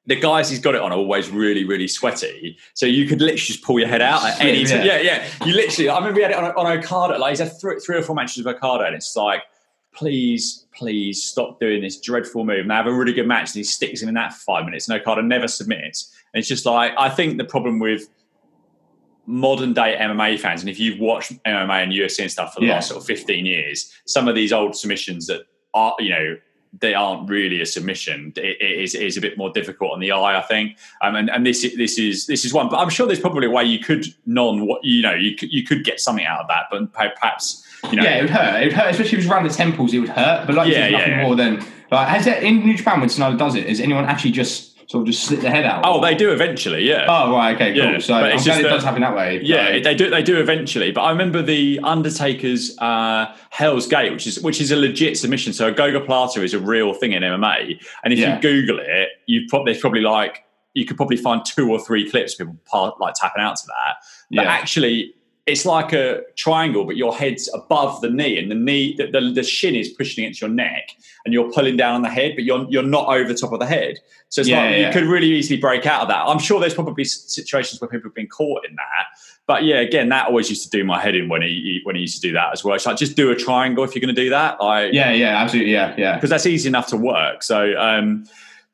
[0.07, 2.57] the guys he's got it on are always really, really sweaty.
[2.75, 4.85] So you could literally just pull your head out at any time.
[4.85, 4.99] yeah.
[4.99, 5.27] Yeah.
[5.45, 7.17] You literally, I remember we had it on, on Okada.
[7.17, 9.41] Like he's had three, three or four matches of Okada, and it's like,
[9.93, 12.59] please, please stop doing this dreadful move.
[12.59, 14.65] And they have a really good match, and he sticks him in that for five
[14.65, 16.13] minutes, and Okada never submits.
[16.33, 18.07] And it's just like, I think the problem with
[19.25, 22.67] modern day MMA fans, and if you've watched MMA and UFC and stuff for the
[22.67, 22.73] Yeah.
[22.73, 25.41] last sort of 15 years, some of these old submissions that
[25.73, 26.37] are, you know,
[26.79, 28.33] they aren't really a submission.
[28.35, 30.77] It, it, is, it is a bit more difficult on the eye, I think.
[31.01, 32.69] Um, and, and this this is this is one.
[32.69, 35.51] But I'm sure there's probably a way you could non what you know you could,
[35.51, 38.61] you could get something out of that, but perhaps you know Yeah, it would hurt.
[38.61, 39.93] It would hurt, especially if it was around the temples.
[39.93, 40.47] It would hurt.
[40.47, 41.23] But like, Yeah, yeah, yeah, nothing yeah.
[41.23, 42.07] more than like.
[42.07, 43.67] Has it in New Japan when Sanada does it?
[43.67, 45.81] Has anyone actually just sort of just slit the head out?
[45.85, 47.05] Oh, they do eventually, yeah.
[47.07, 47.55] Oh, right.
[47.55, 47.73] Okay.
[47.73, 47.93] Cool.
[47.93, 49.41] Yeah, so but I'm it's glad it that- does happen that way.
[49.43, 50.09] Yeah, Like, they do.
[50.09, 50.91] They do eventually.
[50.91, 55.53] But I remember the Undertaker's uh, Hell's Gate, which is which is a legit submission.
[55.53, 58.35] So a Gogoplata is a real thing in MMA, and if Yeah.
[58.35, 60.43] you Google it, you probably there's probably like
[60.75, 63.63] you could probably find two or three clips of people part, like tapping out to
[63.67, 63.95] that.
[64.29, 64.51] But Yeah.
[64.51, 65.14] actually,
[65.45, 69.31] it's like a triangle, but your head's above the knee, and the knee, the, the,
[69.31, 70.89] the shin is pushing against your neck,
[71.23, 73.59] and you're pulling down on the head, but you're you're not over the top of
[73.59, 73.99] the head.
[74.29, 76.23] So it's Yeah, like yeah, you could really easily break out of that.
[76.25, 79.05] I'm sure there's probably situations where people have been caught in that.
[79.47, 81.95] But yeah, again, that always used to do my head in when he, he when
[81.95, 82.73] he used to do that as well.
[82.73, 84.59] It's like just do a triangle if you're going to do that.
[84.59, 85.11] Like, Yeah.
[85.11, 85.41] Yeah.
[85.41, 85.71] Absolutely.
[85.71, 85.93] Yeah.
[85.97, 86.15] Yeah.
[86.15, 87.43] because that's easy enough to work.
[87.43, 88.25] So, um,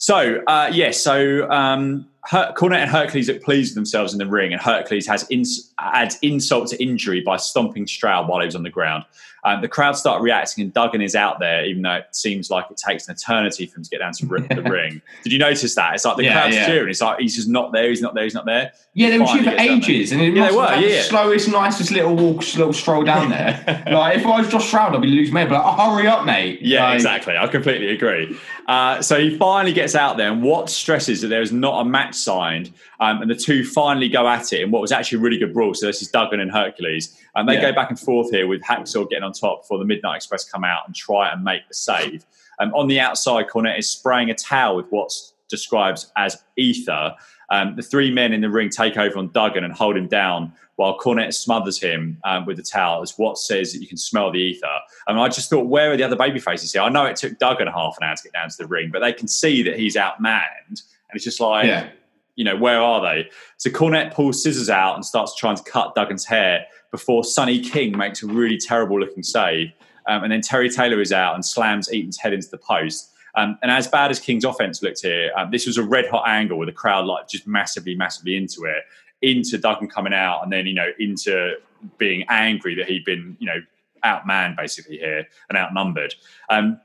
[0.01, 4.51] so uh, yes, so um, Her- Cornette and Hercules look pleased themselves in the ring,
[4.51, 8.63] and Hercules has ins- adds insult to injury by stomping Stroud while he was on
[8.63, 9.05] the ground.
[9.43, 12.65] Um, the crowd start reacting, and Duggan is out there, even though it seems like
[12.69, 15.01] it takes an eternity for him to get down to the ring.
[15.23, 15.95] Did you notice that?
[15.95, 16.65] It's like the Yeah, crowd's yeah.
[16.67, 16.89] cheering.
[16.89, 17.89] It's like he's just not there.
[17.89, 18.23] He's not there.
[18.23, 18.71] He's not there.
[18.93, 19.89] Yeah, they were cheering for gets down there.
[19.89, 20.97] ages, and it Yeah, they were, yeah.
[20.97, 23.83] the slowest, nicest little walk, little stroll down there.
[23.91, 25.49] like if I was Josh Stroud, I'd be losing my head.
[25.49, 26.61] But like, oh, hurry up, mate!
[26.61, 27.37] Yeah, Like, exactly.
[27.37, 28.37] I completely agree.
[28.67, 31.85] Uh, so he finally gets out there, and Watts stresses that there is not a
[31.85, 35.21] match signed, um, and the two finally go at it in what was actually a
[35.21, 35.73] really good brawl.
[35.73, 37.61] So this is Duggan and Hercules, and they Yeah.
[37.61, 40.63] go back and forth here with Hacksaw getting on top before the Midnight Express come
[40.63, 42.25] out and try and make the save.
[42.59, 47.15] Um, on the outside, Cornette is spraying a towel with what's described as ether.
[47.49, 50.53] Um, the three men in the ring take over on Duggan and hold him down
[50.77, 54.31] while Cornette smothers him um, with the towel as Watts says that you can smell
[54.31, 54.65] the ether.
[55.07, 56.81] I mean, I just thought, where are the other baby faces here?
[56.81, 58.99] I know it took Duggan half an hour to get down to the ring, but
[58.99, 60.39] they can see that he's outmanned.
[60.69, 61.89] And it's just like, Yeah.
[62.35, 63.29] you know, where are they?
[63.57, 67.97] So Cornette pulls scissors out and starts trying to cut Duggan's hair before Sonny King
[67.97, 69.71] makes a really terrible looking save.
[70.07, 73.11] Um, and then Terry Taylor is out and slams Eaton's head into the post.
[73.35, 76.27] Um, and as bad as King's offense looked here, um, this was a red hot
[76.27, 78.83] angle with the crowd like just massively, massively into it,
[79.21, 81.55] into Duggan coming out, and then you know into
[81.97, 83.61] being angry that he'd been you know
[84.03, 86.13] outmanned basically here and outnumbered.
[86.49, 86.79] Um,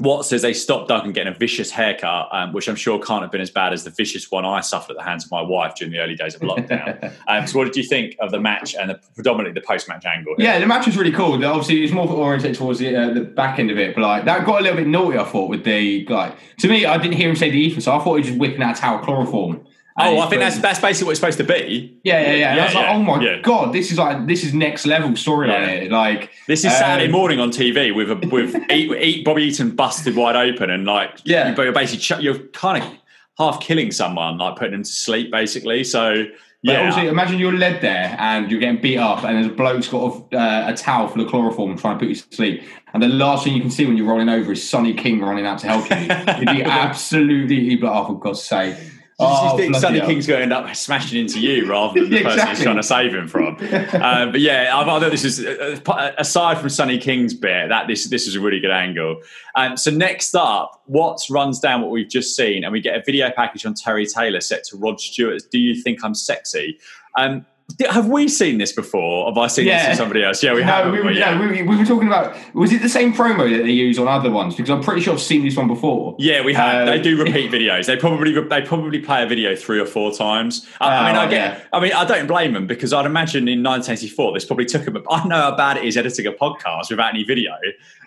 [0.00, 3.32] Watt says they stopped Duggan getting a vicious haircut, um, which I'm sure can't have
[3.32, 5.74] been as bad as the vicious one I suffered at the hands of my wife
[5.74, 7.12] during the early days of lockdown.
[7.28, 10.34] um, so, what did you think of the match and the, predominantly the post-match angle?
[10.36, 10.46] here?
[10.46, 11.44] Yeah, the match was really cool.
[11.44, 14.46] Obviously, it's more oriented towards the, uh, the back end of it, but like that
[14.46, 15.18] got a little bit naughty.
[15.18, 17.96] I thought with the like to me, I didn't hear him say the ether, so
[17.96, 19.64] I thought he was just whipping out a towel chloroform.
[20.00, 21.98] Oh, I think that's that's basically what it's supposed to be.
[22.04, 22.50] yeah, yeah, yeah.
[22.52, 23.40] And I was like, oh my yeah.
[23.40, 25.96] god, this is like this is next level storyline Yeah.
[25.96, 29.74] Like This is Saturday um, morning on TV with a, with eat, eat Bobby Eaton
[29.74, 31.54] busted wide open and like Yeah.
[31.56, 32.90] you're basically you're kind of
[33.38, 35.84] half killing someone like putting them to sleep basically.
[35.84, 36.26] So
[36.64, 39.50] But yeah, also, imagine you're led there and you're getting beat up, and there's a
[39.50, 42.62] bloke's got a, uh, a towel full of chloroform trying to put you to sleep.
[42.92, 45.46] And the last thing you can see when you're rolling over is Sonny King running
[45.46, 45.96] out to help you.
[46.38, 48.76] You'd be absolutely, like, oh, for God's sake.
[49.20, 50.08] You Oh, think bloody Sonny hell.
[50.08, 52.76] King's going to end up smashing into you rather than the Yeah, person he's trying
[52.76, 53.56] to save him from.
[53.56, 53.56] um,
[54.32, 58.06] but yeah, I, I thought this is uh, aside from Sonny King's bit that this
[58.08, 59.20] this is a really good angle.
[59.56, 63.02] Um, so next up, Watts runs down what we've just seen, and we get a
[63.04, 66.78] video package on Terry Taylor set to Rod Stewart's "Do You Think I'm Sexy."
[67.16, 67.44] Um,
[67.90, 69.26] have we seen this before?
[69.28, 69.86] Have I seen this Yeah.
[69.88, 70.42] from somebody else?
[70.42, 70.92] Yeah, we no, have.
[70.92, 71.34] we were, yeah.
[71.36, 72.34] no, we, we were talking about.
[72.54, 74.54] Was it the same promo that they use on other ones?
[74.54, 76.16] Because I'm pretty sure I've seen this one before.
[76.18, 76.88] Yeah, we have.
[76.88, 77.86] Um, they do repeat videos.
[77.86, 80.66] They probably they probably play a video three or four times.
[80.80, 81.58] I, I mean, Oh, I get.
[81.58, 81.64] yeah.
[81.72, 84.96] I mean, I don't blame them because I'd imagine in 1984 this probably took them.
[85.10, 87.52] I know how bad it is editing a podcast without any video.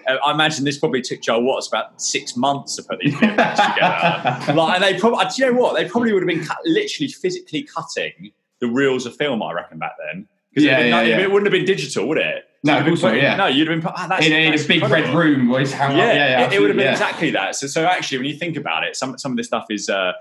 [0.07, 3.73] Uh, I imagine this probably took Joel Watts about six months to put these videos
[3.73, 4.53] together.
[4.61, 5.75] Like, and they probably, do you know what?
[5.75, 9.41] They probably would have been cut, literally physically cutting the reels of film.
[9.43, 10.27] I reckon back then.
[10.55, 11.19] 'Cause Yeah, it'd yeah, yeah.
[11.21, 12.43] it wouldn't have been digital, would it?
[12.63, 13.35] No, You'd have been also, yeah.
[13.37, 13.81] No, you'd have been.
[13.81, 15.95] put- ah, In, a- in a big red room where Yeah.
[16.13, 17.55] Yeah, it, it would have been exactly that.
[17.55, 20.11] So, so actually, when you think about it, some some of this stuff is uh,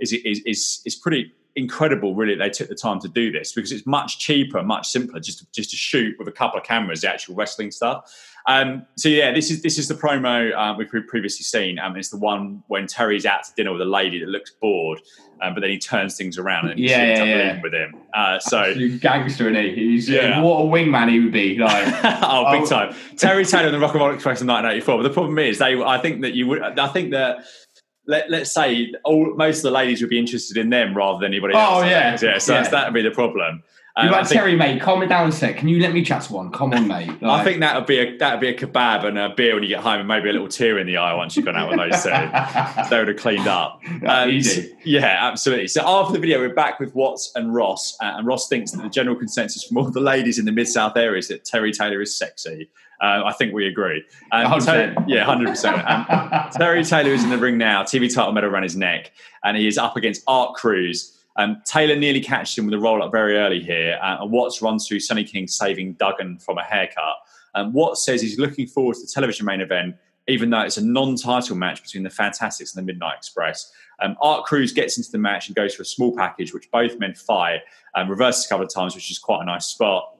[0.00, 2.14] is is is is pretty incredible.
[2.14, 5.38] Really, they took the time to do this because it's much cheaper, much simpler, just
[5.38, 8.12] to, just to shoot with a couple of cameras the actual wrestling stuff.
[8.48, 11.78] Um, so yeah, this is this is the promo uh, we've previously seen.
[11.80, 15.00] Um, it's the one when Terry's out to dinner with a lady that looks bored,
[15.42, 17.60] um, but then he turns things around and Yeah, yeah, yeah.
[17.60, 17.96] with him.
[18.14, 19.74] Uh, so Absolute gangster, and he?
[19.74, 20.40] He's Yeah.
[20.40, 21.58] what a wingman he would be.
[21.58, 21.86] Like,
[22.22, 22.66] oh, big Oh.
[22.66, 22.94] time.
[23.16, 24.96] Terry Taylor and the Rock and Roll Express in 1984.
[24.98, 25.82] But the problem is, they.
[25.82, 26.62] I think that you would.
[26.62, 27.38] I think that.
[28.08, 31.32] Let, let's say all, most of the ladies would be interested in them rather than
[31.32, 31.82] anybody else.
[31.82, 32.16] Oh, yeah.
[32.22, 32.38] yeah.
[32.38, 32.62] So Yeah.
[32.68, 33.64] that would be the problem.
[33.98, 35.56] You're Um, like think, Terry, mate, calm it down a sec.
[35.56, 36.52] Can you let me chat to one?
[36.52, 37.10] Come on, mate.
[37.22, 39.62] I think that would be a that would be a kebab and a beer when
[39.62, 41.70] you get home, and maybe a little tear in the eye once you've gone out
[41.70, 42.10] with those two.
[42.90, 43.80] they would have cleaned up.
[44.06, 44.74] Um, Easy.
[44.84, 45.68] Yeah, absolutely.
[45.68, 48.82] So after the video, we're back with Watts and Ross, uh, and Ross thinks that
[48.82, 51.72] the general consensus from all the ladies in the Mid South area is that Terry
[51.72, 52.68] Taylor is sexy.
[53.00, 54.02] Uh, I think we agree.
[54.32, 54.64] Um, 100%.
[54.64, 55.76] Terry- yeah, hundred percent.
[55.86, 56.06] Um,
[56.52, 57.82] Terry Taylor is in the ring now.
[57.82, 59.12] TV title medal around his neck,
[59.44, 61.15] and he is up against Art Cruz.
[61.36, 64.62] Um, Taylor nearly catches him with a roll up very early here, uh, and Watts
[64.62, 67.16] runs through Sonny King, saving Duggan from a haircut.
[67.54, 69.96] Um, Watts says he's looking forward to the television main event,
[70.28, 73.72] even though it's a non-title match between the Fantastics and the Midnight Express.
[74.02, 76.98] Um, Art Cruz gets into the match and goes for a small package, which both
[76.98, 77.60] men fight,
[77.94, 80.15] and reverses a couple of times, which is quite a nice spot.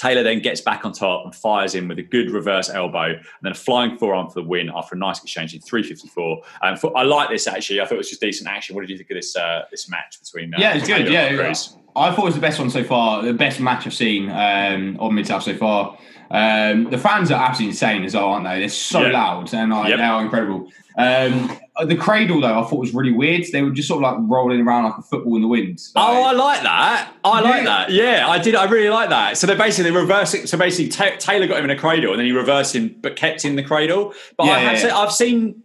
[0.00, 3.20] Taylor then gets back on top and fires in with a good reverse elbow and
[3.42, 6.42] then a flying forearm for the win after a nice exchange in 354.
[6.62, 7.82] Um, for, I like this actually.
[7.82, 8.74] I thought it was just decent action.
[8.74, 10.54] What did you think of this uh, this match between?
[10.54, 11.04] Uh, Yeah, it's good.
[11.04, 11.79] Taylor Yeah?
[11.96, 14.96] I thought it was the best one so far, the best match I've seen um,
[15.00, 15.98] on Mid South so far.
[16.32, 18.60] Um, the fans are absolutely insane as well, aren't they?
[18.60, 19.12] They're so Yeah.
[19.12, 19.98] loud and like, Yep.
[19.98, 20.68] they are incredible.
[20.96, 21.50] Um,
[21.86, 23.44] the cradle though, I thought was really weird.
[23.52, 25.80] They were just sort of like rolling around like a football in the wind.
[25.96, 27.08] Oh, I Like- like that.
[27.24, 27.64] I like Yeah.
[27.64, 27.90] that.
[27.90, 28.54] Yeah, I did.
[28.54, 29.36] I really like that.
[29.38, 30.46] So they're basically reversing.
[30.46, 33.16] So basically, Ta Taylor got him in a cradle, and then he reversed him, but
[33.16, 34.14] kept in the cradle.
[34.36, 34.90] But Yeah, I have yeah, seen.
[34.90, 35.62] I've seen.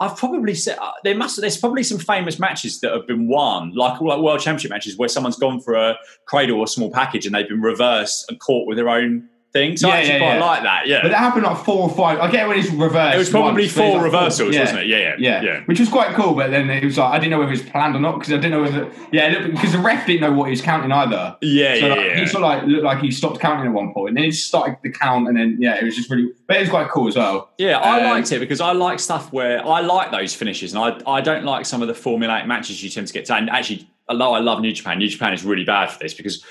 [0.00, 3.74] I've probably said uh, there must there's probably some famous matches that have been won
[3.74, 7.34] like, like world championship matches where someone's gone for a cradle or small package and
[7.34, 9.76] they've been reversed and caught with their own thing.
[9.76, 10.44] So Yeah, I actually yeah, quite yeah.
[10.50, 10.86] like that.
[10.86, 12.18] Yeah, But that happened like four or five.
[12.20, 13.14] I get when it's reversed.
[13.14, 14.60] it was probably once, four like reversals, yeah.
[14.60, 14.86] wasn't it?
[14.86, 15.60] Yeah, yeah, Yeah, yeah.
[15.66, 16.34] which was quite cool.
[16.34, 18.32] But then it was like I didn't know if it was planned or not because
[18.32, 21.36] I didn't know whether yeah because the ref didn't know what he was counting either.
[21.42, 22.20] Yeah, So yeah, like, yeah.
[22.20, 24.32] he sort of like looked like he stopped counting at one point, and then he
[24.32, 26.30] started the count, and then yeah, it was just really.
[26.46, 27.50] But it was quite cool as well.
[27.58, 30.82] Yeah, I Um, liked it because I like stuff where I like those finishes, and
[30.82, 33.34] I I don't like some of the formulaic matches you tend to get to.
[33.34, 36.42] And actually, although I love New Japan, New Japan is really bad for this because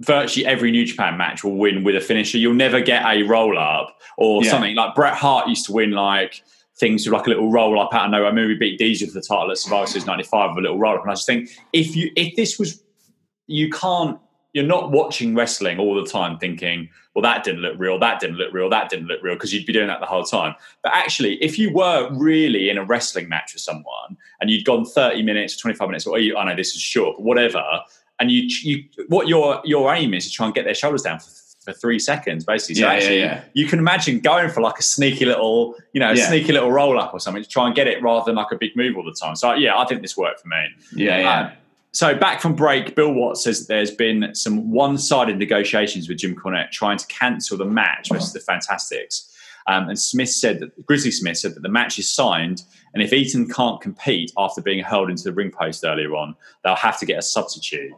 [0.00, 2.38] virtually every New Japan match will win with a finisher.
[2.38, 4.50] You'll never get a roll up or Yeah.
[4.50, 6.42] something like Bret Hart used to win like
[6.78, 8.26] things with like a little roll up out of nowhere.
[8.26, 10.78] I remember we beat Diesel for the title at Survivor Series '95 with a little
[10.78, 12.82] roll up, and I just think if you if this was
[13.48, 14.18] you can't
[14.54, 18.36] you're not watching wrestling all the time thinking well that didn't look real that didn't
[18.36, 20.92] look real that didn't look real because you'd be doing that the whole time but
[20.94, 25.22] actually if you were really in a wrestling match with someone and you'd gone 30
[25.22, 27.62] minutes 25 minutes or you, i know this is short but whatever
[28.20, 31.18] and you you what your your aim is to try and get their shoulders down
[31.20, 31.30] for,
[31.64, 33.40] for three seconds basically so Yeah, yeah, actually yeah.
[33.54, 36.26] you can imagine going for like a sneaky little you know a Yeah.
[36.28, 38.56] sneaky little roll up or something to try and get it rather than like a
[38.56, 40.56] big move all the time so yeah i think this worked for me
[40.94, 41.40] Yeah, yeah.
[41.40, 41.52] um,
[41.92, 46.36] so back from break, Bill Watts says that there's been some one-sided negotiations with Jim
[46.36, 49.27] Cornette trying to cancel the match versus the Fantastics.
[49.68, 52.62] Um, and Smith said that Grizzly Smith said that the match is signed,
[52.94, 56.74] and if Eaton can't compete after being hurled into the ring post earlier on, they'll
[56.74, 57.92] have to get a substitute.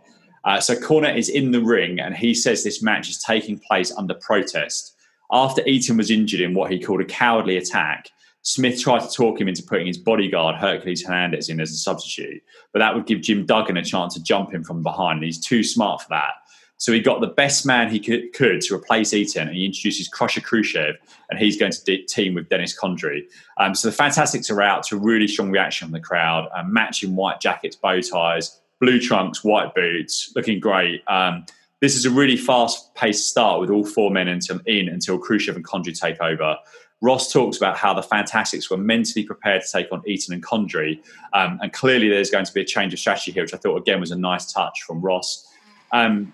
[0.44, 3.92] Uh, so Cornette is in the ring, and he says this match is taking place
[3.96, 4.96] under protest.
[5.30, 8.10] After Eaton was injured in what he called a cowardly attack,
[8.42, 12.42] Smith tried to talk him into putting his bodyguard Hercules Hernandez in as a substitute,
[12.72, 15.18] but that would give Jim Duggan a chance to jump him from behind.
[15.18, 16.32] And he's too smart for that.
[16.80, 20.08] So he got the best man he could, could to replace Eaton, and he introduces
[20.08, 20.96] Crusher Khrushchev,
[21.28, 23.24] and he's going to de- team with Dennis Condrey.
[23.58, 26.72] Um, so the Fantastics are out to a really strong reaction from the crowd, um,
[26.72, 31.02] matching white jackets, bow ties, blue trunks, white boots, looking great.
[31.06, 31.44] Um,
[31.80, 35.98] this is a really fast-paced start with all four men in until Khrushchev and Condrey
[35.98, 36.56] take over.
[37.02, 41.02] Ross talks about how the Fantastics were mentally prepared to take on Eaton and Condrey,
[41.34, 43.76] um, and clearly there's going to be a change of strategy here, which I thought
[43.76, 45.46] again was a nice touch from Ross.
[45.92, 46.32] Um,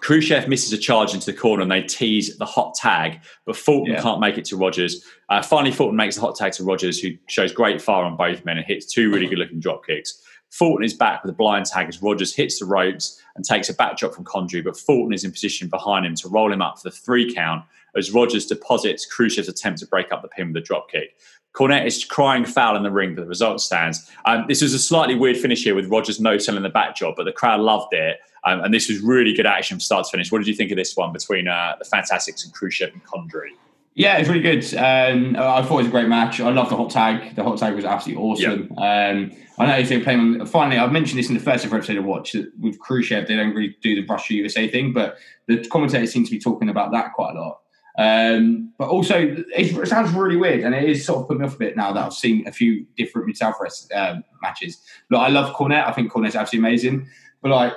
[0.00, 3.94] Khrushchev misses a charge into the corner and they tease the hot tag, but Fulton
[3.94, 4.02] Yeah.
[4.02, 5.04] can't make it to Rogers.
[5.28, 8.44] Uh, finally, Fulton makes the hot tag to Rogers, who shows great fire on both
[8.44, 10.22] men and hits two really good looking drop kicks.
[10.50, 13.74] Fulton is back with a blind tag as Rogers hits the ropes and takes a
[13.74, 16.78] back drop from Condrey, but Fulton is in position behind him to roll him up
[16.78, 17.64] for the three count
[17.96, 21.16] as Rogers deposits Khrushchev's attempt to break up the pin with a drop kick.
[21.52, 24.08] Cornette is crying foul in the ring, but the result stands.
[24.24, 27.14] Um, this was a slightly weird finish here with Rogers no selling the back job,
[27.16, 28.18] but the crowd loved it.
[28.44, 30.32] Um, and this was really good action from start to finish.
[30.32, 33.50] What did you think of this one between uh, the Fantastics and Khrushchev and Condrey?
[33.94, 34.64] Yeah, it's really good.
[34.76, 36.40] Um, I thought it was a great match.
[36.40, 37.34] I love the hot tag.
[37.34, 38.72] The hot tag was absolutely awesome.
[38.78, 40.40] Um, I know they're playing.
[40.40, 43.26] On, finally, I've mentioned this in the first ever episode I watched that with Khrushchev.
[43.26, 46.68] They don't really do the Russia USA thing, but the commentators seem to be talking
[46.68, 47.59] about that quite a lot.
[47.98, 51.56] Um, but also, it, sounds really weird, and it is sort of put me off
[51.56, 53.56] a bit now that I've seen a few different Mid South
[53.94, 54.80] um, matches.
[55.10, 55.86] Look, I love Cornette.
[55.86, 57.08] I think Cornette's absolutely amazing.
[57.42, 57.74] But like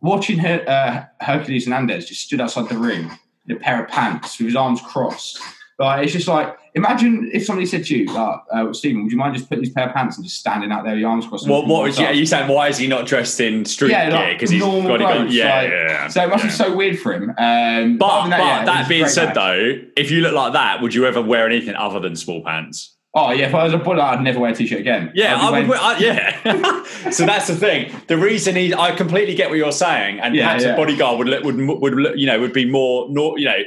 [0.00, 3.10] watching her, uh, Hercules Hernandez just stood outside the ring
[3.48, 5.40] in a pair of pants with his arms crossed.
[5.82, 9.18] Like it's just like imagine if somebody said to you, like, uh, Stephen, would you
[9.18, 11.26] mind just putting these pair of pants and just standing out there, with your arms
[11.26, 11.46] crossed?
[11.46, 12.48] What, what was you, are you saying?
[12.48, 14.14] Why is he not dressed in street Yeah, gear?
[14.18, 15.30] like Because he's normal got to go.
[15.30, 16.08] Yeah, like- yeah, yeah.
[16.08, 16.50] So it must yeah.
[16.50, 17.30] be so weird for him.
[17.36, 19.34] Um, But, other than but yeah, that being said, match.
[19.34, 22.96] though, if you look like that, would you ever wear anything other than small pants?
[23.14, 25.12] Oh yeah, if I was a bullet, I'd never wear a t-shirt again.
[25.14, 25.68] Yeah, I would.
[25.68, 26.82] wear- I, yeah.
[27.10, 27.92] so that's the thing.
[28.06, 30.74] The reason he, I completely get what you're saying, and Yeah, perhaps yeah.
[30.74, 33.58] a bodyguard would look, would would look, you know would be more nor, you know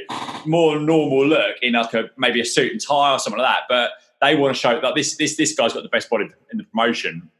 [0.46, 3.62] more normal look in like a maybe a suit and tie or something like that.
[3.68, 6.58] But they want to show that this this this guy's got the best body in
[6.58, 7.30] the promotion.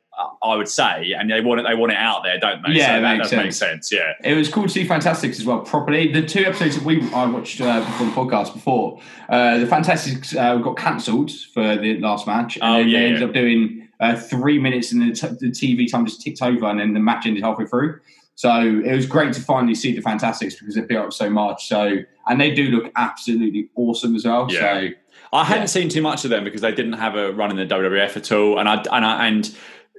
[0.43, 1.67] I would say, and they want it.
[1.69, 2.73] They want it out there, don't they?
[2.75, 3.93] Yeah, so that makes does make sense.
[3.93, 6.11] Yeah, It was cool to see Fantastics as well properly.
[6.13, 10.35] The two episodes that we I watched uh, before the podcast before, uh, the Fantastics
[10.35, 13.27] uh, got cancelled for the last match, and Oh, then yeah, they ended yeah.
[13.29, 16.81] up doing uh, three minutes, and the, t- the TV time just ticked over, and
[16.81, 18.01] then the match ended halfway through.
[18.37, 18.51] So
[18.85, 21.69] it was great to finally see the Fantastics because they built up so much.
[21.69, 24.47] So and they do look absolutely awesome as well.
[24.51, 24.61] Yeah.
[24.61, 24.89] So
[25.33, 25.67] I hadn't Yeah.
[25.67, 28.31] seen too much of them because they didn't have a run in the WWF at
[28.33, 29.57] all, and I and I and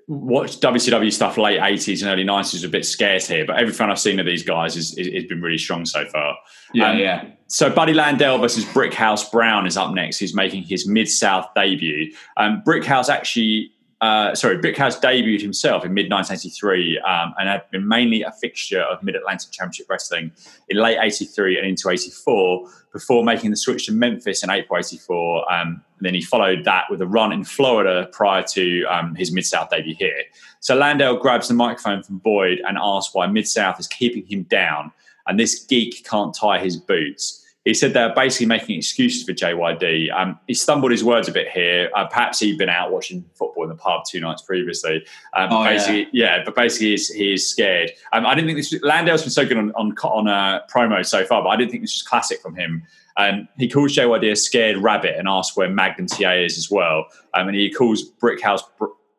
[0.08, 3.90] watched WCW stuff late eighties and early nineties was a bit scarce here, but everything
[3.90, 6.36] I've seen of these guys is, is, has been really strong so far.
[6.74, 7.26] yeah, Um, yeah.
[7.48, 10.18] So Buddy Landel versus Brickhouse Brown is up next.
[10.18, 12.14] He's making his Mid South debut.
[12.38, 17.88] Um, Brickhouse actually, uh, sorry, Brickhouse debuted himself in mid 1983 um, and had been
[17.88, 20.32] mainly a fixture of Mid Atlantic Championship Wrestling
[20.70, 25.52] in late 83 and into 84 before making the switch to Memphis in April 84.
[25.52, 29.32] Um, and then he followed that with a run in Florida prior to um, his
[29.32, 30.24] Mid South debut here.
[30.60, 34.44] So Landel grabs the microphone from Boyd and asks why Mid South is keeping him
[34.44, 34.92] down
[35.28, 37.44] and this geek can't tie his boots.
[37.68, 40.10] He said they're basically making excuses for JYD.
[40.18, 41.90] Um, he stumbled his words a bit here.
[41.94, 45.06] Uh, perhaps he'd been out watching football in the pub two nights previously.
[45.34, 45.70] Um, Oh, yeah.
[45.72, 46.44] basically, yeah.
[46.46, 47.92] but basically, he's, he is scared.
[48.14, 48.74] Um, I didn't think this.
[48.84, 51.84] Landel's been so good on on, on uh, promo so far, but I didn't think
[51.84, 52.84] this was classic from him.
[53.18, 57.08] Um, he calls JYD a scared rabbit and asks where Magnum TA is as well.
[57.34, 58.62] Um, and he calls Brickhouse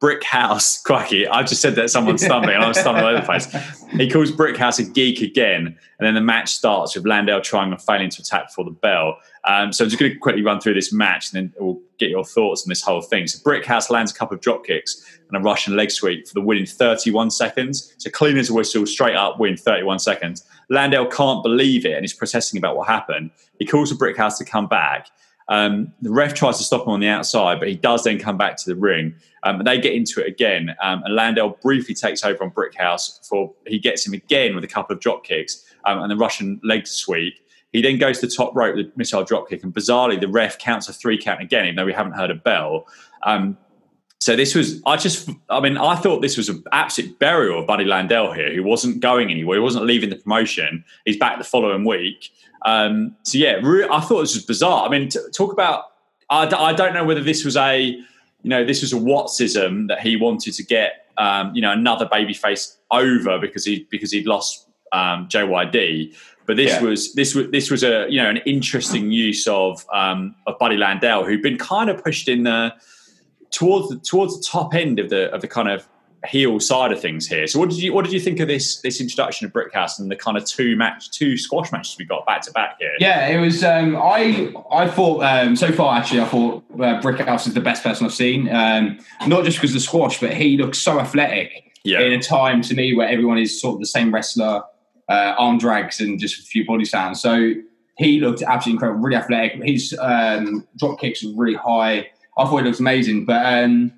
[0.00, 1.26] Br- Brickhouse, quacky.
[1.28, 3.46] I just said that someone's stumbling and I'm stumbling over the place.
[3.92, 5.76] He calls Brickhouse a geek again.
[5.98, 9.18] And then the match starts with Landel trying and failing to attack for the bell.
[9.44, 12.10] Um, so I'm just going to quickly run through this match and then we'll get
[12.10, 13.26] your thoughts on this whole thing.
[13.26, 16.40] So Brickhouse lands a couple of drop kicks and a Russian leg sweep for the
[16.40, 17.94] win in 31 seconds.
[17.98, 20.44] So clean as a whistle, straight up win 31 seconds.
[20.70, 23.30] Landel can't believe it and he's protesting about what happened.
[23.58, 25.08] He calls for Brickhouse to come back.
[25.48, 28.36] Um, the ref tries to stop him on the outside, but he does then come
[28.36, 29.14] back to the ring.
[29.44, 33.54] Um, they get into it again, um, and Landel briefly takes over on Brickhouse for
[33.66, 36.86] he gets him again with a couple of drop kicks um, and the Russian leg
[36.86, 37.34] sweep.
[37.72, 40.28] He then goes to the top rope with a missile drop kick, and bizarrely, the
[40.28, 42.86] ref counts a three count again, even though we haven't heard a bell.
[43.22, 43.56] Um,
[44.20, 47.66] so this was, I just, I mean, I thought this was an absolute burial of
[47.66, 49.58] Buddy Landel here, who wasn't going anywhere.
[49.58, 50.84] He wasn't leaving the promotion.
[51.04, 52.30] He's back the following week.
[52.66, 54.86] Um, so yeah, re- I thought this was bizarre.
[54.86, 55.84] I mean, t- talk about.
[56.30, 58.04] I d- I don't know whether this was a, you
[58.42, 62.76] know, this was a Wattsism that he wanted to get, um, you know, another babyface
[62.90, 66.14] over because he because he'd lost um, JYD.
[66.46, 66.82] But this yeah.
[66.82, 70.76] was this was this was a you know an interesting use of um, of Buddy
[70.76, 72.74] Landel, who'd been kind of pushed in the
[73.50, 75.88] towards the towards the top end of the of the kind of
[76.26, 77.46] heel side of things here.
[77.46, 80.10] So what did you what did you think of this this introduction of Brickhouse and
[80.10, 82.92] the kind of two match two squash matches we got back to back here?
[82.98, 83.62] Yeah, it was.
[83.62, 87.82] Um, I I thought um, so far actually I thought uh, Brickhouse is the best
[87.82, 88.48] person I've seen.
[88.48, 91.64] Um, not just because of the squash, but he looks so athletic.
[91.84, 92.00] Yeah.
[92.00, 94.62] In a time to me where everyone is sort of the same wrestler,
[95.08, 97.20] uh, arm drags and just a few body sounds.
[97.22, 97.54] So
[97.96, 99.62] he looked absolutely incredible, really athletic.
[99.62, 102.10] His um, drop kicks were really high.
[102.38, 103.44] I thought it looked amazing, but.
[103.44, 103.92] Um,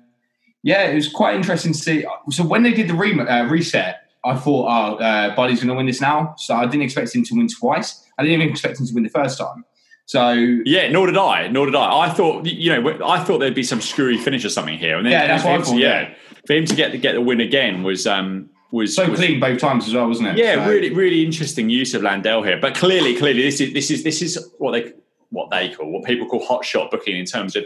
[0.63, 2.05] yeah, it was quite interesting to see.
[2.29, 5.73] So when they did the re- uh, reset, I thought, oh, uh, Buddy's going to
[5.73, 6.35] win this now.
[6.37, 8.05] So I didn't expect him to win twice.
[8.17, 9.65] I didn't even expect him to win the first time.
[10.05, 10.31] So
[10.65, 11.47] yeah, nor did I.
[11.47, 12.01] Nor did I.
[12.01, 15.05] I thought you know I thought there'd be some screwy finish or something here, and
[15.05, 15.71] then yeah, that's what I thought.
[15.71, 16.13] To, yeah,
[16.45, 19.39] for him to get the, get the win again was um was so was, clean
[19.39, 20.37] both times as well, wasn't it?
[20.37, 20.69] Yeah, so.
[20.69, 22.59] really really interesting use of Landel here.
[22.59, 24.91] But clearly, clearly this is this is this is what they
[25.29, 27.63] what they call what people call hot shot booking in terms of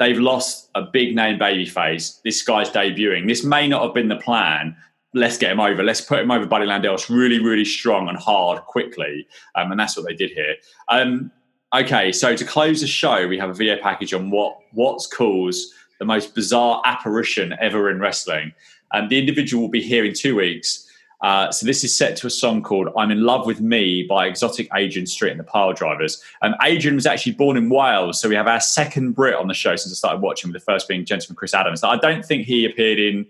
[0.00, 2.20] they've lost a big name baby babyface.
[2.22, 3.28] This guy's debuting.
[3.28, 4.74] This may not have been the plan.
[5.12, 5.84] Let's get him over.
[5.84, 6.94] Let's put him over Buddy Landel.
[6.94, 9.28] It's really, really strong and hard quickly.
[9.54, 10.56] Um, and that's what they did here.
[10.88, 11.30] Um,
[11.74, 15.72] okay, so to close the show, we have a video package on what what's caused
[15.98, 18.54] the most bizarre apparition ever in wrestling.
[18.92, 20.89] And um, the individual will be here in two weeks.
[21.22, 24.26] Uh, so this is set to a song called "I'm in Love with Me" by
[24.26, 26.20] Exotic Adrian Street and the Piledrivers.
[26.42, 29.54] And Adrian was actually born in Wales, so we have our second Brit on the
[29.54, 30.50] show since I started watching.
[30.50, 31.84] With the first being Gentleman Chris Adams.
[31.84, 33.26] I don't think he appeared in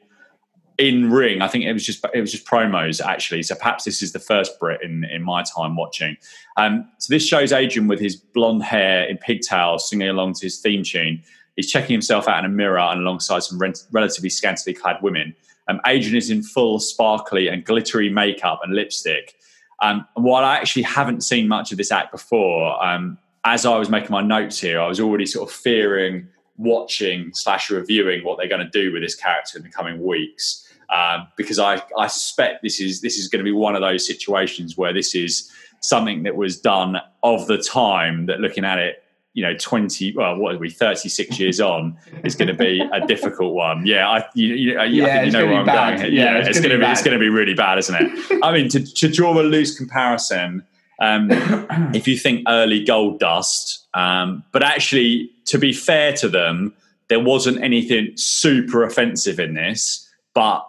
[0.81, 1.43] in ring.
[1.43, 3.43] I think it was just it was just promos actually.
[3.43, 6.17] So perhaps this is the first Brit in in my time watching.
[6.57, 10.59] Um, so this shows Adrian with his blonde hair in pigtails singing along to his
[10.59, 11.23] theme tune.
[11.57, 15.35] He's checking himself out in a mirror and alongside some rent, relatively scantily clad women.
[15.71, 19.37] Um, Adrian is in full sparkly and glittery makeup and lipstick.
[19.83, 23.79] Um, and while I actually haven't seen much of this act before, um, as I
[23.79, 26.27] was making my notes here, I was already sort of fearing
[26.59, 30.67] watching slash reviewing what they're going to do with this character in the coming weeks.
[30.95, 34.05] Um, because I, I suspect this is this is going to be one of those
[34.05, 39.00] situations where this is something that was done of the time that looking at it
[39.33, 43.07] you know 20 well what are we 36 years on is going to be a
[43.07, 43.87] difficult one.
[43.87, 46.01] Yeah i you, you, yeah, I think you know where i'm bad.
[46.01, 47.79] going yeah, yeah it's, it's going to be, be it's going to be really bad
[47.79, 48.41] isn't it?
[48.43, 50.65] I mean to, to draw a loose comparison
[51.01, 51.29] um,
[51.95, 56.75] if you think early Goldust um, but actually to be fair to them
[57.09, 60.67] there wasn't anything super offensive in this but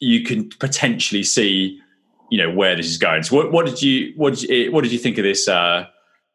[0.00, 1.80] you can potentially see
[2.30, 3.22] you know where this is going.
[3.22, 5.86] So what, what did you what did you, what did you think of this uh,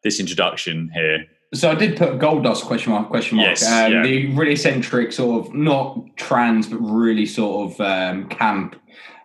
[0.04, 1.26] this introduction here
[1.56, 3.50] so I did put Goldust question mark question mark.
[3.50, 4.04] Yes, um, yeah.
[4.04, 8.76] The really eccentric sort of not trans but really sort of um, camp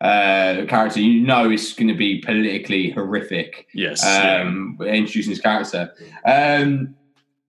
[0.00, 1.00] uh, character.
[1.00, 3.66] You know it's going to be politically horrific.
[3.74, 4.92] Yes, um, yeah.
[4.92, 5.92] introducing his character.
[6.24, 6.94] Um,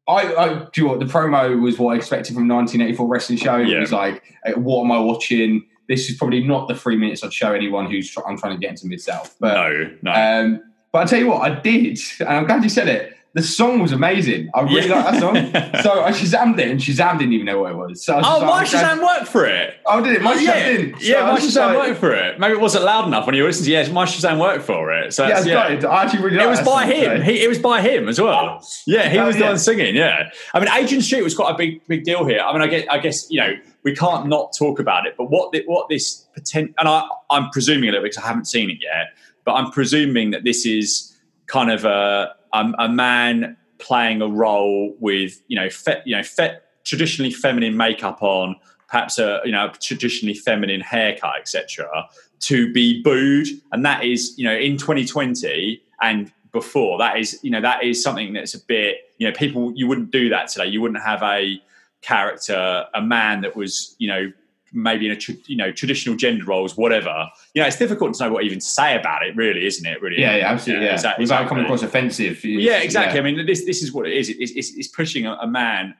[0.08, 3.38] I, I do you know what the promo was what I expected from 1984 wrestling
[3.38, 3.60] show.
[3.60, 5.65] It was like, uh, what am I watching?
[5.88, 8.60] This is probably not the three minutes I'd show anyone who's tr- I'm trying to
[8.60, 9.36] get into mid south.
[9.39, 10.12] But no, no.
[10.12, 13.41] Um, but I tell you what, I did, and I'm glad you said it the
[13.41, 14.50] song was amazing.
[14.54, 14.96] I really yeah.
[14.96, 15.36] like that song.
[15.84, 18.04] so I Shazammed it, and Shazam didn't even know what it was.
[18.04, 19.75] So oh, my Shazam worked for it.
[19.86, 20.21] Oh, did it?
[20.21, 20.65] My oh, Shazam yeah.
[20.65, 21.00] didn't.
[21.00, 22.40] So yeah, my Shazam like, worked for it.
[22.40, 23.71] Maybe it wasn't loud enough when you were listening to.
[23.71, 25.13] Yes, my Shazam worked for it.
[25.13, 25.88] So yeah, yeah.
[25.88, 26.44] I actually really.
[26.44, 27.21] It was by him.
[27.21, 28.60] He, it was by him as well.
[28.62, 28.67] Oh.
[28.86, 29.96] Yeah, he oh, was the one singing.
[29.96, 32.42] Yeah, I mean, Adrian Street was quite a big, big deal here.
[32.42, 33.54] I mean, I guess, I guess you know,
[33.84, 35.15] we can't not talk about it.
[35.17, 38.27] But what, the, what this potential, and I, I'm presuming a little bit because I
[38.27, 39.08] haven't seen it yet.
[39.46, 41.17] But I'm presuming that this is
[41.48, 46.23] kind of a, a, a man playing a role with you know fe- you know
[46.23, 48.56] fe- traditionally feminine makeup on
[48.87, 52.08] perhaps a you know traditionally feminine haircut, etc.,
[52.41, 57.49] to be booed, and that is you know in 2020 and before that is you
[57.49, 60.65] know that is something that's a bit you know people you wouldn't do that today.
[60.65, 61.62] You wouldn't have a
[62.02, 64.31] character, a man that was you know
[64.74, 67.30] maybe in a you know traditional gender roles, whatever.
[67.54, 70.02] You know, it's difficult to know what even to say about it, really, isn't it?
[70.02, 70.86] Really, yeah, yeah absolutely.
[70.86, 72.44] Yeah, exactly, without coming across offensive.
[72.44, 73.15] Yeah, exactly.
[73.15, 73.28] Yeah.
[73.28, 74.30] I mean, this this is what it is.
[74.30, 75.96] It's, it's, it's pushing a, a, man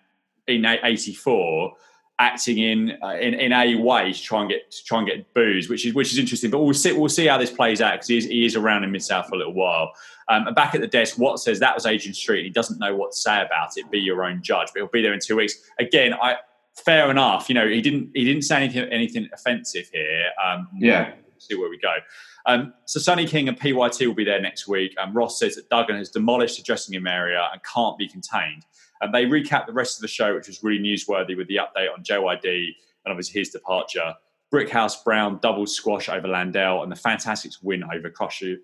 [0.48, 1.74] in '84
[2.20, 5.34] acting in, uh, in in a way to try and get to try and get
[5.34, 6.52] booze, which is which is interesting.
[6.52, 8.84] But we'll see we'll see how this plays out because he is, he is around
[8.84, 9.94] in Mid South for a little while.
[10.30, 12.46] Um, and back at the desk, Watt says that was Adrian Street.
[12.46, 13.90] He doesn't know what to say about it.
[13.92, 14.68] Be your own judge.
[14.68, 15.56] But he'll be there in two weeks.
[15.80, 16.38] Again, I
[16.76, 17.50] fair enough.
[17.50, 20.26] You know, he didn't he didn't say anything anything offensive here.
[20.44, 21.14] Um, yeah.
[21.38, 21.96] see where we go.
[22.46, 24.96] Um, so Sonny King and PYT will be there next week.
[25.00, 28.66] Um, Ross says that Duggan has demolished the dressing room area and can't be contained.
[29.02, 31.92] And they recap the rest of the show, which was really newsworthy with the update
[31.92, 32.68] on JYD
[33.06, 34.14] and obviously his departure.
[34.54, 38.60] Brickhouse Brown double squash over Landel and the Fantastics win over Khrushchev,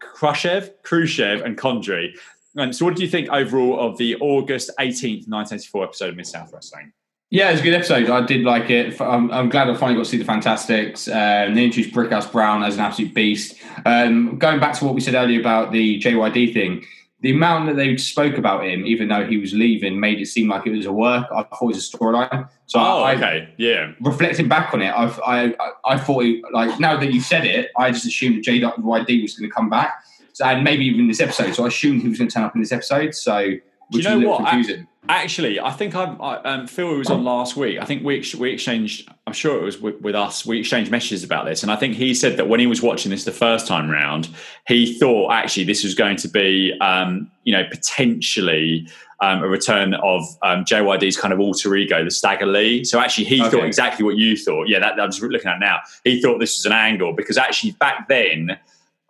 [0.00, 2.16] Khrushchev, Khrushchev and Condrey.
[2.56, 6.26] And so, what do you think overall of the August 18th, 1984 episode of Mid
[6.26, 6.92] South Wrestling?
[7.30, 8.08] Yeah, it was a good episode.
[8.08, 8.98] I did like it.
[9.00, 11.08] I'm, I'm glad I finally got to see the Fantastics.
[11.08, 13.54] Um, they introduced Brickhouse Brown as an absolute beast.
[13.84, 16.86] Um, going back to what we said earlier about the JYD thing,
[17.20, 20.48] the amount that they spoke about him, even though he was leaving, made it seem
[20.48, 21.26] like it was a work.
[21.30, 22.48] I thought it was a storyline.
[22.66, 23.92] So oh, I, okay, yeah.
[24.00, 25.54] Reflecting back on it, I've, I
[25.84, 29.50] I thought he, like now that you said it, I just assumed JYD was going
[29.50, 31.54] to come back, so, and maybe even this episode.
[31.54, 33.14] So I assumed he was going to turn up in this episode.
[33.14, 33.54] So
[33.90, 34.46] which Do you know what?
[34.46, 34.86] Confusing.
[35.10, 37.78] Actually, I think I, I um, Phil was on last week.
[37.78, 39.08] I think we we exchanged.
[39.26, 40.44] I'm sure it was with, with, us.
[40.44, 43.10] We exchanged messages about this, and I think he said that when he was watching
[43.10, 44.28] this the first time round,
[44.66, 48.86] he thought actually this was going to be, um, you know, potentially
[49.20, 52.84] um, a return of um, JYD's kind of alter ego, the Stagger Lee.
[52.84, 53.50] So actually, he okay.
[53.50, 54.68] thought exactly what you thought.
[54.68, 55.80] Yeah, that, I'm just looking at now.
[56.04, 58.58] He thought this was an angle because actually back then.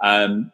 [0.01, 0.53] Um,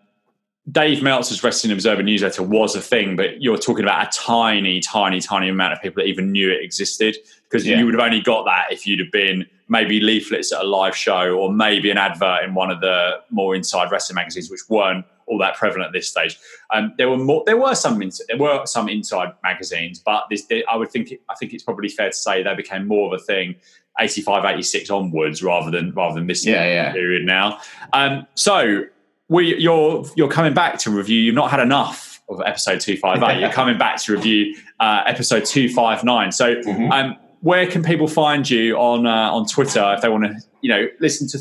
[0.71, 5.21] Dave Meltzer's Wrestling Observer newsletter was a thing, but you're talking about a tiny, tiny,
[5.21, 7.17] tiny amount of people that even knew it existed.
[7.45, 7.79] Because yeah.
[7.79, 10.97] you would have only got that if you'd have been maybe leaflets at a live
[10.97, 15.05] show or maybe an advert in one of the more inside wrestling magazines, which weren't
[15.27, 16.39] all that prevalent at this stage.
[16.73, 17.43] Um, there were more.
[17.45, 17.99] There were some.
[17.99, 21.13] There were some inside magazines, but this, I would think.
[21.29, 23.57] I think it's probably fair to say they became more of a thing
[24.01, 26.93] 85, 86 onwards rather than rather than this yeah, yeah.
[26.93, 27.61] period now.
[27.93, 28.85] Um, so
[29.29, 31.21] we you're you're coming back to review.
[31.21, 33.41] You've not had enough of episode two five eight.
[33.41, 36.33] You're coming back to review uh, episode two five nine.
[36.33, 36.91] So, mm-hmm.
[36.93, 40.71] um, where can people find you on uh, on Twitter if they want to, you
[40.71, 41.39] know, listen to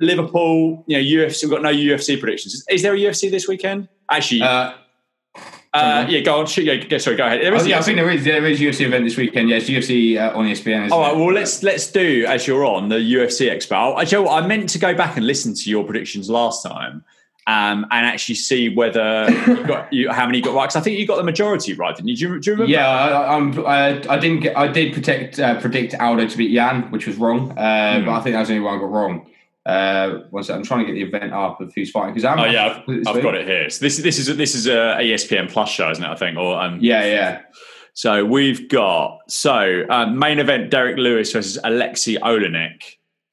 [0.00, 0.84] Liverpool?
[0.86, 1.44] You know, UFC.
[1.44, 2.64] We've got no UFC predictions.
[2.68, 3.88] Is there a UFC this weekend?
[4.10, 4.42] Actually.
[4.42, 4.74] Uh,
[5.74, 6.46] uh, yeah, go on.
[6.46, 7.40] Shoot, yeah, sorry, go ahead.
[7.44, 9.50] Oh, yeah, I think there is there is UFC event this weekend.
[9.50, 10.90] Yes, UFC uh, on ESPN.
[10.90, 13.94] All right, well let's let's do as you're on the UFC Expo.
[13.96, 17.04] I, Joe, I meant to go back and listen to your predictions last time.
[17.46, 20.64] Um, and actually see whether you got you, how many you got right.
[20.64, 22.16] Because I think you got the majority right, didn't you?
[22.16, 22.70] Do you, do you remember?
[22.70, 24.56] Yeah, I, I, I, didn't get.
[24.56, 27.52] I did predict uh, predict Aldo to beat Yan, which was wrong.
[27.52, 28.04] Uh, mm.
[28.04, 29.26] But I think that was the only one I got wrong.
[29.68, 32.46] Uh, one second, I'm trying to get the event up of who's fighting because oh
[32.46, 33.68] yeah, I've, I've got it here.
[33.68, 36.08] So this this is a, this is a ESPN Plus show, isn't it?
[36.08, 37.42] I think or um, yeah, yeah.
[37.92, 42.82] So we've got so um, main event: Derrick Lewis versus Alexei Oleinik.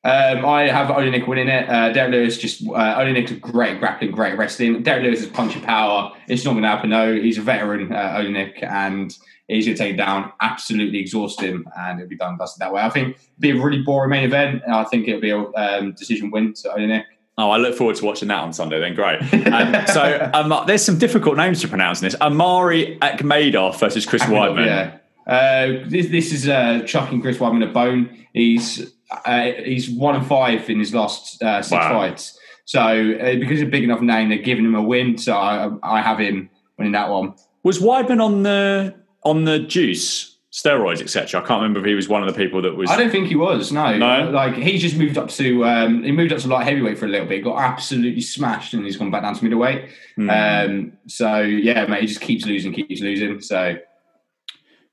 [0.04, 1.70] Um, I have Oleinik winning it.
[1.70, 4.84] Uh, Derrick Lewis just uh, Oleinik's a great grappling, great wrestling.
[4.84, 6.12] Derrick Lewis is punching power.
[6.28, 6.90] It's not going to happen.
[6.90, 9.18] No, he's a veteran, uh, Oleinik, and
[9.48, 12.74] he's going to take it down, absolutely exhaust him, and it'll be done dusted that
[12.74, 12.82] way.
[12.82, 14.64] I think it'll be a really boring main event.
[14.68, 17.04] I think it'll be a um, decision win to Oleinik.
[17.38, 18.80] Oh, I look forward to watching that on Sunday.
[18.80, 19.22] Then great.
[19.56, 22.16] Um, so um, there's some difficult names to pronounce in this.
[22.20, 24.66] Omari Akhmedov versus Chris Akhmedov, Weidman.
[24.66, 24.98] Yeah.
[25.32, 28.26] Uh, this, this is uh, chucking Chris Weidman a bone.
[28.34, 31.90] He's uh, he's one and five in his last uh, six wow.
[31.90, 32.38] fights.
[32.66, 35.18] So uh, because of a big enough name, they're giving him a win.
[35.18, 37.36] So I, I have him winning that one.
[37.64, 41.42] Was Weidman on the on the juice steroids, etc.
[41.42, 42.90] I can't remember if he was one of the people that was.
[42.90, 43.74] I don't think he was.
[43.74, 44.30] No, no.
[44.30, 47.10] Like he just moved up to um, he moved up to light heavyweight for a
[47.10, 49.90] little bit, got absolutely smashed, and he's gone back down to middleweight.
[50.18, 50.70] Mm.
[50.70, 53.42] Um, so yeah, mate, he just keeps losing, keeps losing.
[53.42, 53.78] So.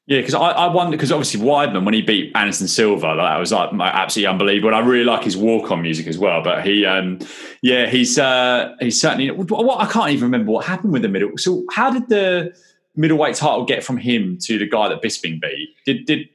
[0.06, 3.38] Yeah, because I, I wonder because obviously Weidman when he beat Anderson Silva, like, that
[3.38, 4.74] was like absolutely unbelievable.
[4.74, 6.42] And I really like his walk on music as well.
[6.42, 7.20] But he, um,
[7.62, 9.30] yeah, he's uh, he's certainly.
[9.30, 11.38] What I can't even remember what happened with the middle.
[11.38, 12.52] So how did the
[12.96, 15.74] middleweight title get from him to the guy that Bisping beat?
[15.84, 16.28] Did did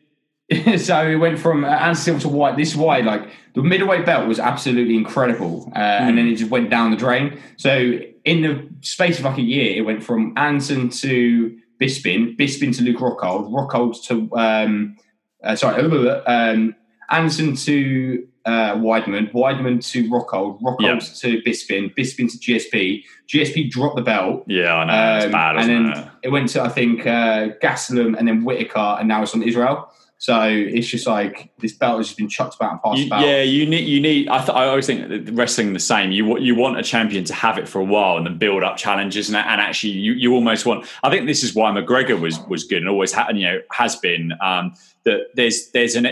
[0.79, 2.55] so he went from uh, to White.
[2.55, 6.01] This why like the middleweight belt was absolutely incredible, uh, mm.
[6.01, 7.39] and then it just went down the drain.
[7.57, 12.75] So in the space of like a year, it went from Anderson to Bisping, Bisping
[12.77, 14.97] to Luke Rockhold, Rockhold to um,
[15.43, 15.81] uh, sorry,
[16.27, 16.75] um,
[17.09, 20.99] Anderson to uh, Weidman, Weidman to Rockhold, Rockhold Yeah.
[20.99, 23.03] to Bisping, Bisping to GSP.
[23.27, 24.43] GSP dropped the belt.
[24.47, 25.15] Yeah, I know.
[25.17, 26.07] it's Um, bad, and then it?
[26.23, 29.91] it went to I think uh, Gastelum and then Whittaker, and now it's on Israel.
[30.19, 33.21] So it's just like this belt has just been chucked about and passed You, about.
[33.27, 33.85] yeah, you need.
[33.87, 34.27] You need.
[34.29, 36.11] I, th- I always think wrestling the same.
[36.11, 38.77] You you want a champion to have it for a while and then build up
[38.77, 40.87] challenges, and, and actually, you, you almost want.
[41.03, 43.95] I think this is why McGregor was was good and always ha- you know has
[43.97, 44.33] been.
[44.41, 44.73] Um,
[45.03, 46.05] that there's there's an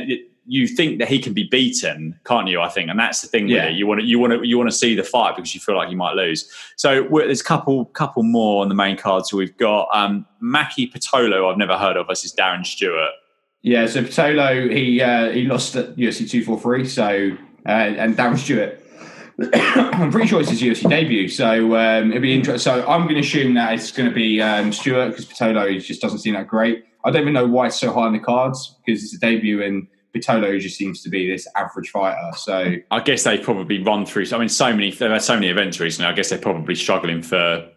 [0.48, 2.62] you think that he can be beaten, can't you?
[2.62, 3.66] I think, and that's the thing Yeah.
[3.66, 3.76] with it.
[3.78, 5.76] You want to you want to you want to see the fight because you feel
[5.76, 6.50] like you might lose.
[6.76, 9.26] So we're, there's a couple couple more on the main card.
[9.26, 13.12] So we've got um, Maki Pitolo, I've never heard of, versus Darren Stewart.
[13.64, 18.82] Yeah, so Pitolo, he uh, he lost at UFC 243, so uh, and Darren Stewart.
[19.54, 22.60] I'm pretty sure it's his UFC debut, so um, it'll be interesting.
[22.60, 26.02] So I'm going to assume that it's going to be um, Stewart because Patolo just
[26.02, 26.86] doesn't seem that great.
[27.04, 29.62] I don't even know why it's so high on the cards because it's a debut
[29.62, 32.32] and Pitolo just seems to be this average fighter.
[32.38, 34.26] So I guess they've probably run through.
[34.34, 34.92] I mean, so many.
[34.92, 36.10] They've had so many events recently.
[36.10, 37.70] I guess they're probably struggling for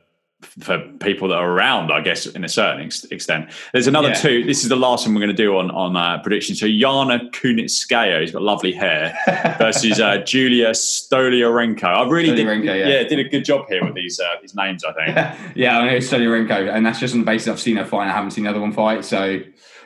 [0.60, 1.90] for people that are around.
[1.90, 3.50] I guess in a certain ex- extent.
[3.72, 4.14] There's another Yeah.
[4.14, 4.44] two.
[4.44, 6.54] This is the last one we're going to do on on uh, prediction.
[6.54, 9.18] So Yana Kunitskaya, who's got lovely hair,
[9.58, 11.82] versus uh, Julia Stoliarenko.
[11.84, 12.64] I really did.
[12.64, 12.74] Yeah.
[12.74, 14.84] yeah, did a good job here with these uh, these names.
[14.84, 15.56] I think.
[15.56, 18.06] yeah, I know it's Stoliarenko, and that's just on the basis I've seen her fight.
[18.08, 19.40] I haven't seen the other one fight, so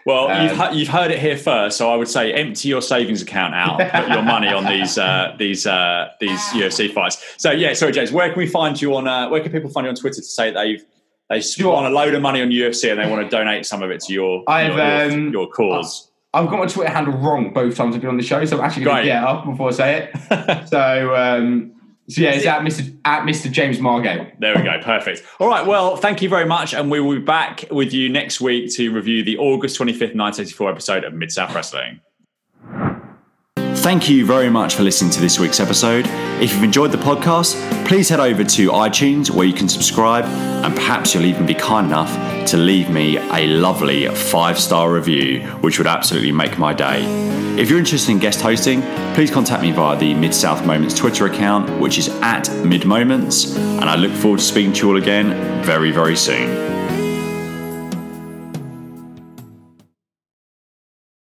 [0.04, 3.22] Well, you've, Um, you've heard it here first, so I would say empty your savings
[3.22, 7.22] account out, put your money on these uh, these uh, these UFC fights.
[7.36, 8.12] So yeah, sorry, James.
[8.12, 9.06] Where can we find you on?
[9.06, 10.84] Uh, where can people find you on Twitter to say they've
[11.30, 13.90] they spent a load of money on UFC and they want to donate some of
[13.90, 16.10] it to your I've, your, your, um, your cause?
[16.34, 18.64] I've got my Twitter handle wrong both times I've been on the show, so I'm
[18.64, 20.68] actually going to get up before I say it.
[20.68, 21.71] so, um,
[22.14, 22.96] so yeah, it's at Mr.
[23.04, 23.50] at Mr.
[23.50, 24.38] James Margate.
[24.40, 24.80] There we go.
[24.82, 25.22] Perfect.
[25.38, 25.66] All right.
[25.66, 26.74] Well, thank you very much.
[26.74, 30.70] And we will be back with you next week to review the August 25th, 1984
[30.70, 32.00] episode of Mid South Wrestling.
[33.82, 36.06] Thank you very much for listening to this week's episode.
[36.40, 40.72] If you've enjoyed the podcast, please head over to iTunes where you can subscribe and
[40.72, 45.78] perhaps you'll even be kind enough to leave me a lovely five star review, which
[45.78, 47.02] would absolutely make my day.
[47.60, 48.82] If you're interested in guest hosting,
[49.14, 53.56] please contact me via the Mid South Moments Twitter account, which is at Mid Moments,
[53.56, 56.71] and I look forward to speaking to you all again very, very soon.